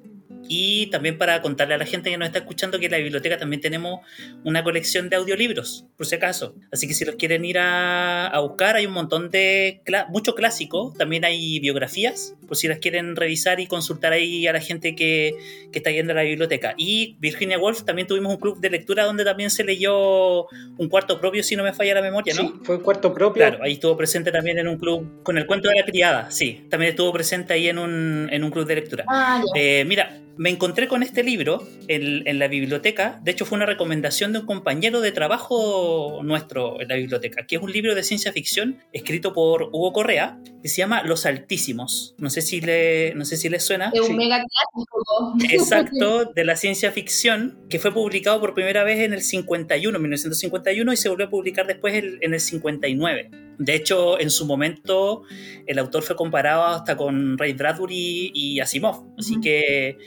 [0.49, 3.37] y también para contarle a la gente que nos está escuchando que en la biblioteca
[3.37, 4.01] también tenemos
[4.43, 6.55] una colección de audiolibros, por si acaso.
[6.71, 11.25] Así que si los quieren ir a, buscar, hay un montón de, mucho clásico, también
[11.25, 15.35] hay biografías, por si las quieren revisar y consultar ahí a la gente que,
[15.71, 16.75] que está yendo a la biblioteca.
[16.77, 20.47] Y Virginia Woolf también tuvimos un club de lectura donde también se leyó
[20.77, 22.41] un cuarto propio, si no me falla la memoria, ¿no?
[22.41, 23.41] Sí, fue un cuarto propio.
[23.41, 26.65] Claro, ahí estuvo presente también en un club con el cuento de la criada, sí,
[26.69, 29.05] también estuvo presente ahí en un, en un club de lectura.
[29.07, 33.19] Ah, eh, mira, me encontré con este libro en, la biblioteca.
[33.23, 37.55] De hecho, fue una recomendación de un compañero de trabajo nuestro en la biblioteca, que
[37.55, 42.15] es un libro de ciencia ficción escrito por Hugo Correa, que se llama Los Altísimos.
[42.17, 43.91] No sé si le, no sé si les suena.
[43.93, 45.33] Es un mega clásico.
[45.49, 50.93] Exacto, de la ciencia ficción, que fue publicado por primera vez en el 51, 1951,
[50.93, 53.47] y se volvió a publicar después en el 59.
[53.57, 55.23] De hecho, en su momento,
[55.65, 59.05] el autor fue comparado hasta con Ray Bradbury y Asimov.
[59.17, 59.97] Así que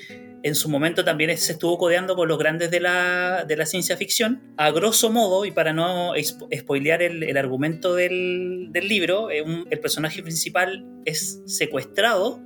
[0.43, 4.43] en su momento también se estuvo codeando con los grandes de la, ciencia ficción.
[4.57, 6.13] A grosso modo, y para no
[6.55, 12.43] spoilear el, argumento del, libro, eh, el personaje principal es secuestrado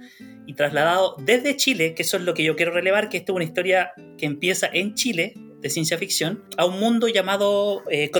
[0.46, 3.36] y trasladado desde Chile, que eso es lo que yo quiero relevar, que esta es
[3.36, 8.10] una historia que empieza en Chile, de ciencia ficción, a un mundo llamado eh.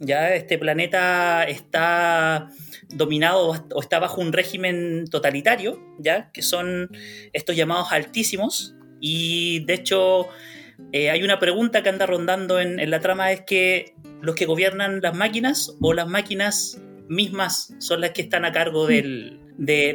[0.00, 2.50] Ya este planeta está
[2.88, 6.90] dominado o está bajo un régimen totalitario, ya que son
[7.32, 10.28] estos llamados altísimos, y de hecho,
[10.92, 15.00] eh, hay una pregunta que anda rondando en, la trama, es que los que gobiernan
[15.00, 19.36] las máquinas o las máquinas mismas son las que están a cargo de,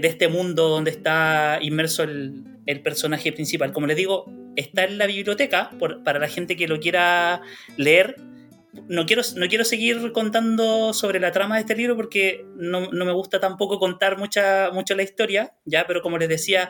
[0.04, 2.44] este mundo donde está inmerso el,
[2.84, 3.74] personaje principal.
[3.74, 5.72] Como les digo, está en la biblioteca
[6.04, 7.42] para la gente que lo quiera
[7.78, 8.16] leer
[8.88, 13.12] no quiero, no quiero seguir contando sobre la trama de este libro porque no, me
[13.12, 16.70] gusta tampoco contar mucha, mucho la historia, ya, pero como les decía,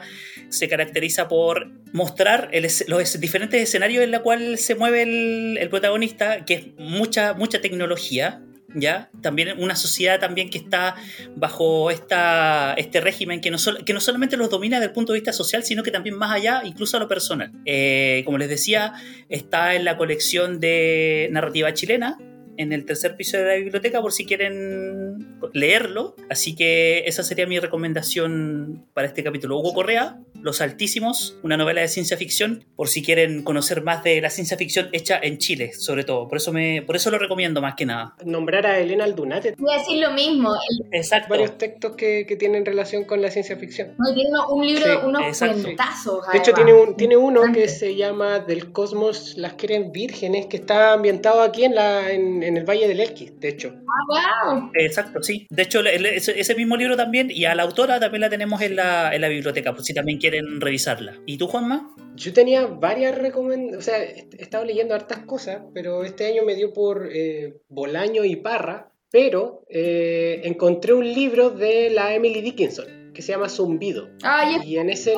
[0.49, 2.51] se caracteriza por mostrar
[2.87, 7.61] los diferentes escenarios en los cuales se mueve el, el protagonista, que es mucha, mucha
[7.61, 8.41] tecnología,
[8.75, 9.09] ¿ya?
[9.21, 10.95] También una sociedad también que está
[11.35, 15.19] bajo esta, este régimen que no, que no solamente los domina desde el punto de
[15.19, 17.51] vista social, sino que también más allá, incluso a lo personal.
[17.65, 18.93] Eh, como les decía,
[19.29, 22.17] está en la colección de narrativa chilena,
[22.57, 26.15] en el tercer piso de la biblioteca por si quieren leerlo.
[26.29, 29.57] Así que esa sería mi recomendación para este capítulo.
[29.57, 34.19] Hugo Correa, Los Altísimos, una novela de ciencia ficción, por si quieren conocer más de
[34.19, 36.27] la ciencia ficción hecha en Chile, sobre todo.
[36.27, 38.15] Por eso, me, por eso lo recomiendo más que nada.
[38.25, 39.55] Nombrar a Elena Aldunate.
[39.57, 40.53] Voy a decir lo mismo.
[40.91, 41.29] Exacto.
[41.29, 43.95] Varios textos que, que tienen relación con la ciencia ficción.
[44.13, 46.25] tiene un libro, unos cuentazos.
[46.33, 50.57] De hecho, tiene, un, tiene uno que se llama Del cosmos las quieren vírgenes, que
[50.57, 52.11] está ambientado aquí en la...
[52.11, 53.73] En, en, el Valle del Elqui, de hecho.
[53.75, 54.71] Ah, wow.
[54.73, 55.47] Exacto, sí.
[55.49, 59.15] De hecho, ese, mismo libro también, y a la autora también la tenemos en la,
[59.15, 61.19] en la biblioteca, por si también quieren revisarla.
[61.25, 61.95] ¿Y tú, Juanma?
[62.15, 66.55] Yo tenía varias recomendaciones, o sea, he estado leyendo hartas cosas, pero este año me
[66.55, 73.03] dio por eh, Bolaño y Parra, pero eh, encontré un libro de la Emily Dickinson
[73.13, 74.09] que se llama Zumbido.
[74.23, 75.13] Ay, y en ese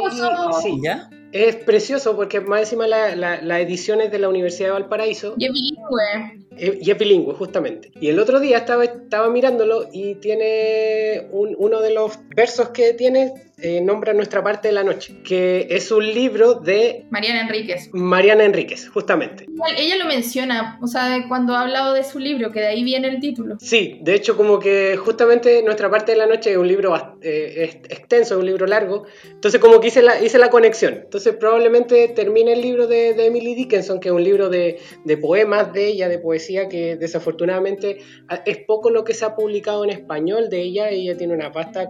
[0.62, 1.10] sí, ¿Ya?
[1.32, 5.36] es precioso porque más encima la, la, edición es de la Universidad de Valparaíso.
[5.38, 6.45] Y bilingüe.
[6.58, 7.92] Y es bilingüe, justamente.
[8.00, 13.34] Y el otro día estaba, estaba mirándolo y tiene uno de los versos que tiene
[13.58, 17.06] eh, nombra Nuestra parte de la noche, que es un libro de...
[17.10, 17.90] Mariana Enríquez.
[17.94, 19.46] Mariana Enríquez, justamente.
[19.78, 23.08] Ella lo menciona, o sea, cuando ha hablado de su libro, que de ahí viene
[23.08, 23.56] el título.
[23.60, 27.82] Sí, de hecho como que justamente Nuestra parte de la noche es un libro eh,
[27.90, 30.94] extenso, es un libro largo, entonces como que hice la, hice la conexión.
[31.04, 35.18] Entonces probablemente termine el libro de, de Emily Dickinson, que es un libro de, de
[35.18, 38.00] poemas de ella, de poesía, que desafortunadamente
[38.46, 40.90] es poco lo que se ha publicado en español de ella.
[40.90, 41.88] Ella tiene una vasta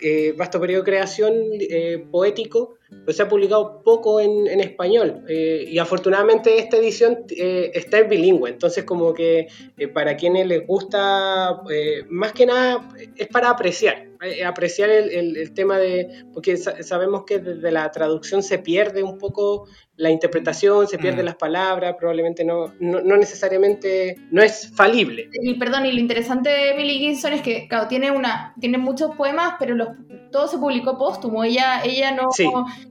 [0.00, 5.24] eh, vasto periodo de creación eh, poético, pero se ha publicado poco en, español.
[5.28, 9.48] Eh, y afortunadamente esta edición está en bilingüe, entonces como que
[9.92, 11.60] para quienes les gusta,
[12.08, 14.08] más que nada es para apreciar.
[14.46, 19.66] apreciar el, el, tema de, porque sabemos que desde la traducción se pierde un poco
[19.96, 21.26] la interpretación, se pierden mm.
[21.26, 25.30] las palabras, probablemente no, no, necesariamente, no es falible.
[25.32, 29.14] Y perdón, y lo interesante de Emily Gibson es que, claro, tiene, una, tiene muchos
[29.14, 29.88] poemas, pero los,
[30.32, 31.44] todo se publicó póstumo.
[31.44, 32.28] Ella, ella no,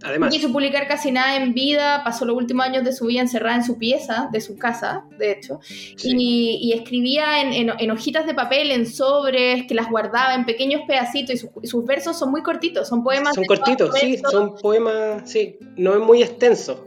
[0.02, 0.34] además.
[0.34, 3.66] quiso publicar casi nada en vida, pasó los últimos años de su vida encerrada en
[3.66, 5.60] su pieza, de su casa, de hecho,
[6.04, 10.84] y, y, escribía en, en, hojitas de papel, en sobres, que las guardaba en pequeños
[10.88, 13.36] pedacitos, y, sus versos son muy cortitos, son poemas.
[13.36, 16.86] Son cortitos, sí, son poemas, sí, no es muy extenso.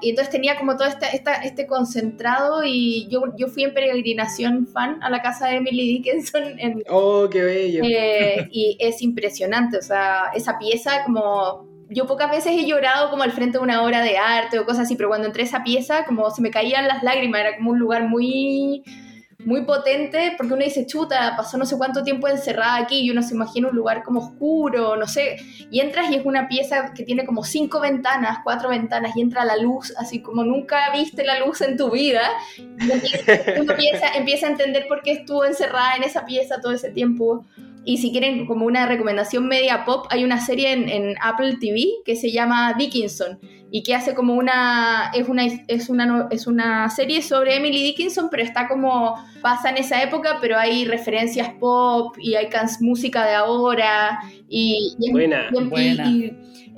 [0.00, 1.06] Y entonces tenía como todo este,
[1.44, 6.58] este concentrado y yo, yo fui en peregrinación fan a la casa de Emily Dickinson.
[6.58, 7.82] En, oh, qué bello.
[7.84, 13.22] Eh, y es impresionante, o sea, esa pieza como yo pocas veces he llorado como
[13.22, 15.64] al frente de una obra de arte o cosas así, pero cuando entré a esa
[15.64, 18.82] pieza como se me caían las lágrimas, era como un lugar muy
[19.44, 23.22] muy potente, porque uno dice, chuta, pasó no sé cuánto tiempo encerrada aquí y uno
[23.22, 25.36] se imagina un lugar como oscuro, no sé,
[25.70, 29.44] y entras y es una pieza que tiene como cinco ventanas, cuatro ventanas, y entra
[29.44, 32.22] la luz, así como nunca viste la luz en tu vida,
[32.56, 32.64] y
[33.60, 37.46] uno empieza, empieza a entender por qué estuvo encerrada en esa pieza todo ese tiempo.
[37.88, 41.86] Y si quieren como una recomendación media pop, hay una serie en, en Apple TV
[42.04, 43.38] que se llama Dickinson
[43.70, 48.28] y que hace como una es una es una es una serie sobre Emily Dickinson
[48.30, 52.48] pero está como pasa en esa época pero hay referencias pop y hay
[52.80, 55.50] música de ahora y, buena,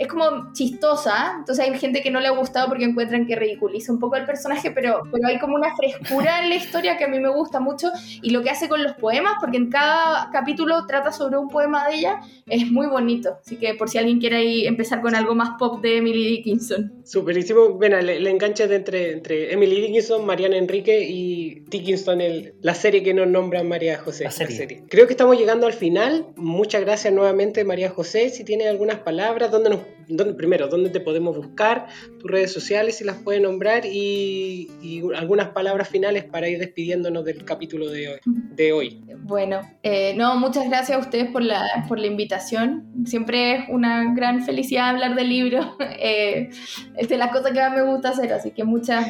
[0.00, 3.92] es como chistosa, entonces hay gente que no le ha gustado porque encuentran que ridiculiza
[3.92, 7.08] un poco el personaje, pero, pero hay como una frescura en la historia que a
[7.08, 7.90] mí me gusta mucho
[8.22, 11.86] y lo que hace con los poemas, porque en cada capítulo trata sobre un poema
[11.86, 15.34] de ella, es muy bonito, así que por si alguien quiere ahí empezar con algo
[15.34, 17.02] más pop de Emily Dickinson.
[17.04, 22.54] Superísimo, bueno, le, le engancha de entre, entre Emily Dickinson, Mariana Enrique y Dickinson, el,
[22.62, 24.24] la serie que nos nombra María José.
[24.24, 24.82] La serie.
[24.88, 29.50] Creo que estamos llegando al final, muchas gracias nuevamente María José, si tiene algunas palabras,
[29.50, 29.89] ¿dónde nos
[30.36, 31.86] primero, dónde te podemos buscar,
[32.18, 34.68] tus redes sociales, si las puedes nombrar y,
[35.16, 38.18] algunas palabras finales para ir despidiéndonos del capítulo de hoy.
[38.24, 39.02] De hoy.
[39.22, 43.04] Bueno, eh, no, muchas gracias a ustedes por la, por la invitación.
[43.06, 45.66] Siempre es una gran felicidad hablar de libros.
[46.02, 46.48] Eh,
[46.96, 49.06] es de las cosas que más me gusta hacer, así que muchas...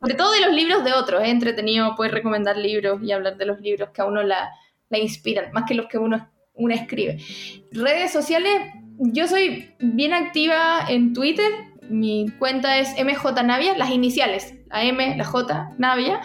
[0.00, 3.46] sobre todo de los libros de otros, es entretenido poder recomendar libros y hablar de
[3.46, 4.50] los libros que a uno la,
[4.90, 7.18] la inspiran, más que los que uno, uno escribe.
[7.72, 8.52] Redes sociales,
[8.98, 11.50] yo soy bien activa en Twitter.
[11.88, 16.20] Mi cuenta es mjnavia, las iniciales, la M, la J, Navia,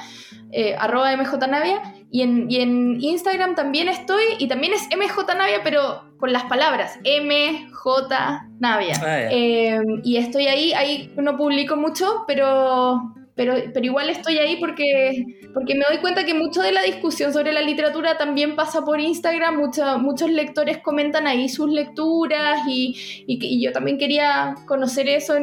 [0.51, 1.81] eh, arroba mjnavia.
[2.11, 6.99] Y en, y en Instagram también estoy, y también es mjnavia, pero con las palabras
[7.03, 8.95] mjnavia.
[9.01, 14.57] Ah, eh, y estoy ahí, ahí no publico mucho, pero pero, pero igual estoy ahí
[14.57, 15.23] porque,
[15.53, 18.99] porque me doy cuenta que mucho de la discusión sobre la literatura también pasa por
[18.99, 19.61] Instagram,
[20.01, 25.35] muchos lectores comentan ahí sus lecturas y, y, yo también quería conocer eso,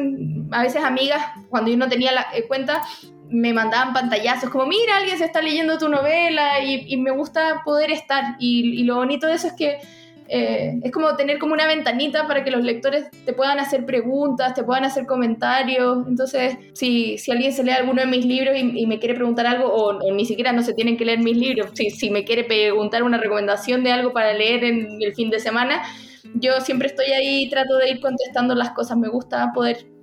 [0.51, 2.83] a veces amigas, cuando yo no tenía la eh, cuenta,
[3.31, 7.63] me mandaban pantallazos como, mira, alguien se está leyendo tu novela y, y me gusta
[7.65, 8.35] poder estar.
[8.37, 9.79] Y, y, lo bonito de eso es que
[10.29, 14.53] eh, es como tener como una ventanita para que los lectores te puedan hacer preguntas,
[14.53, 16.05] te puedan hacer comentarios.
[16.07, 19.71] Entonces, si, si alguien se lee alguno de mis libros y, me quiere preguntar algo,
[19.71, 23.03] o, ni siquiera no se tienen que leer mis libros, si, si me quiere preguntar
[23.03, 25.83] una recomendación de algo para leer en el fin de semana,
[26.35, 28.97] yo siempre estoy ahí y trato de ir contestando las cosas.
[28.97, 29.96] Me gusta poder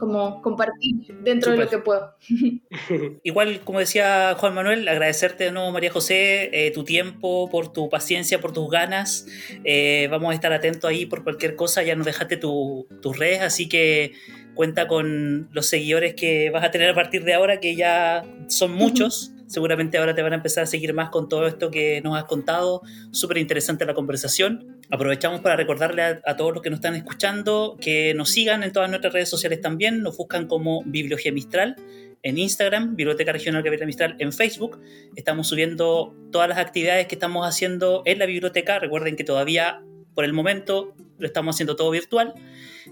[0.00, 2.14] como compartir dentro de lo que puedo.
[3.22, 7.90] Igual, como decía Juan Manuel, agradecerte de nuevo, María José, eh, tu tiempo, por tu
[7.90, 9.26] paciencia, por tus ganas.
[9.64, 11.82] Eh, vamos a estar atentos ahí por cualquier cosa.
[11.82, 14.12] Ya nos dejaste tus redes, así que
[14.54, 18.72] cuenta con los seguidores que vas a tener a partir de ahora, que ya son
[18.72, 19.32] muchos.
[19.46, 22.24] Seguramente ahora te van a empezar a seguir más con todo esto que nos has
[22.24, 22.82] contado.
[23.10, 24.79] Súper interesante la conversación.
[24.92, 28.88] Aprovechamos para recordarle a, todos los que nos están escuchando que nos sigan en todas
[28.90, 30.02] nuestras redes sociales también.
[30.02, 31.76] Nos buscan como Bibliología Mistral
[32.22, 34.80] en Instagram, Biblioteca Regional Gabriela Mistral en Facebook.
[35.14, 38.80] Estamos subiendo todas las actividades que estamos haciendo en la biblioteca.
[38.80, 39.82] Recuerden que todavía,
[40.14, 42.34] por el momento, lo estamos haciendo todo virtual.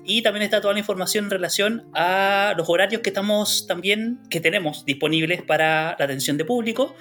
[0.05, 4.41] Y también está toda la información en relación a los horarios que estamos también, que
[4.41, 6.95] tenemos disponibles para la atención de público.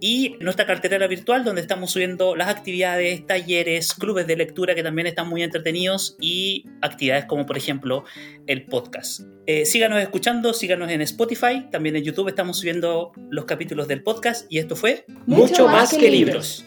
[0.00, 5.06] Y nuestra cartera virtual, donde estamos subiendo las actividades, talleres, clubes de lectura que también
[5.06, 8.04] están muy entretenidos y actividades como, por ejemplo,
[8.46, 9.20] el podcast.
[9.46, 14.50] Eh, síganos escuchando, síganos en Spotify, también en YouTube estamos subiendo los capítulos del podcast
[14.50, 16.64] y esto fue Mucho, más, que, libros.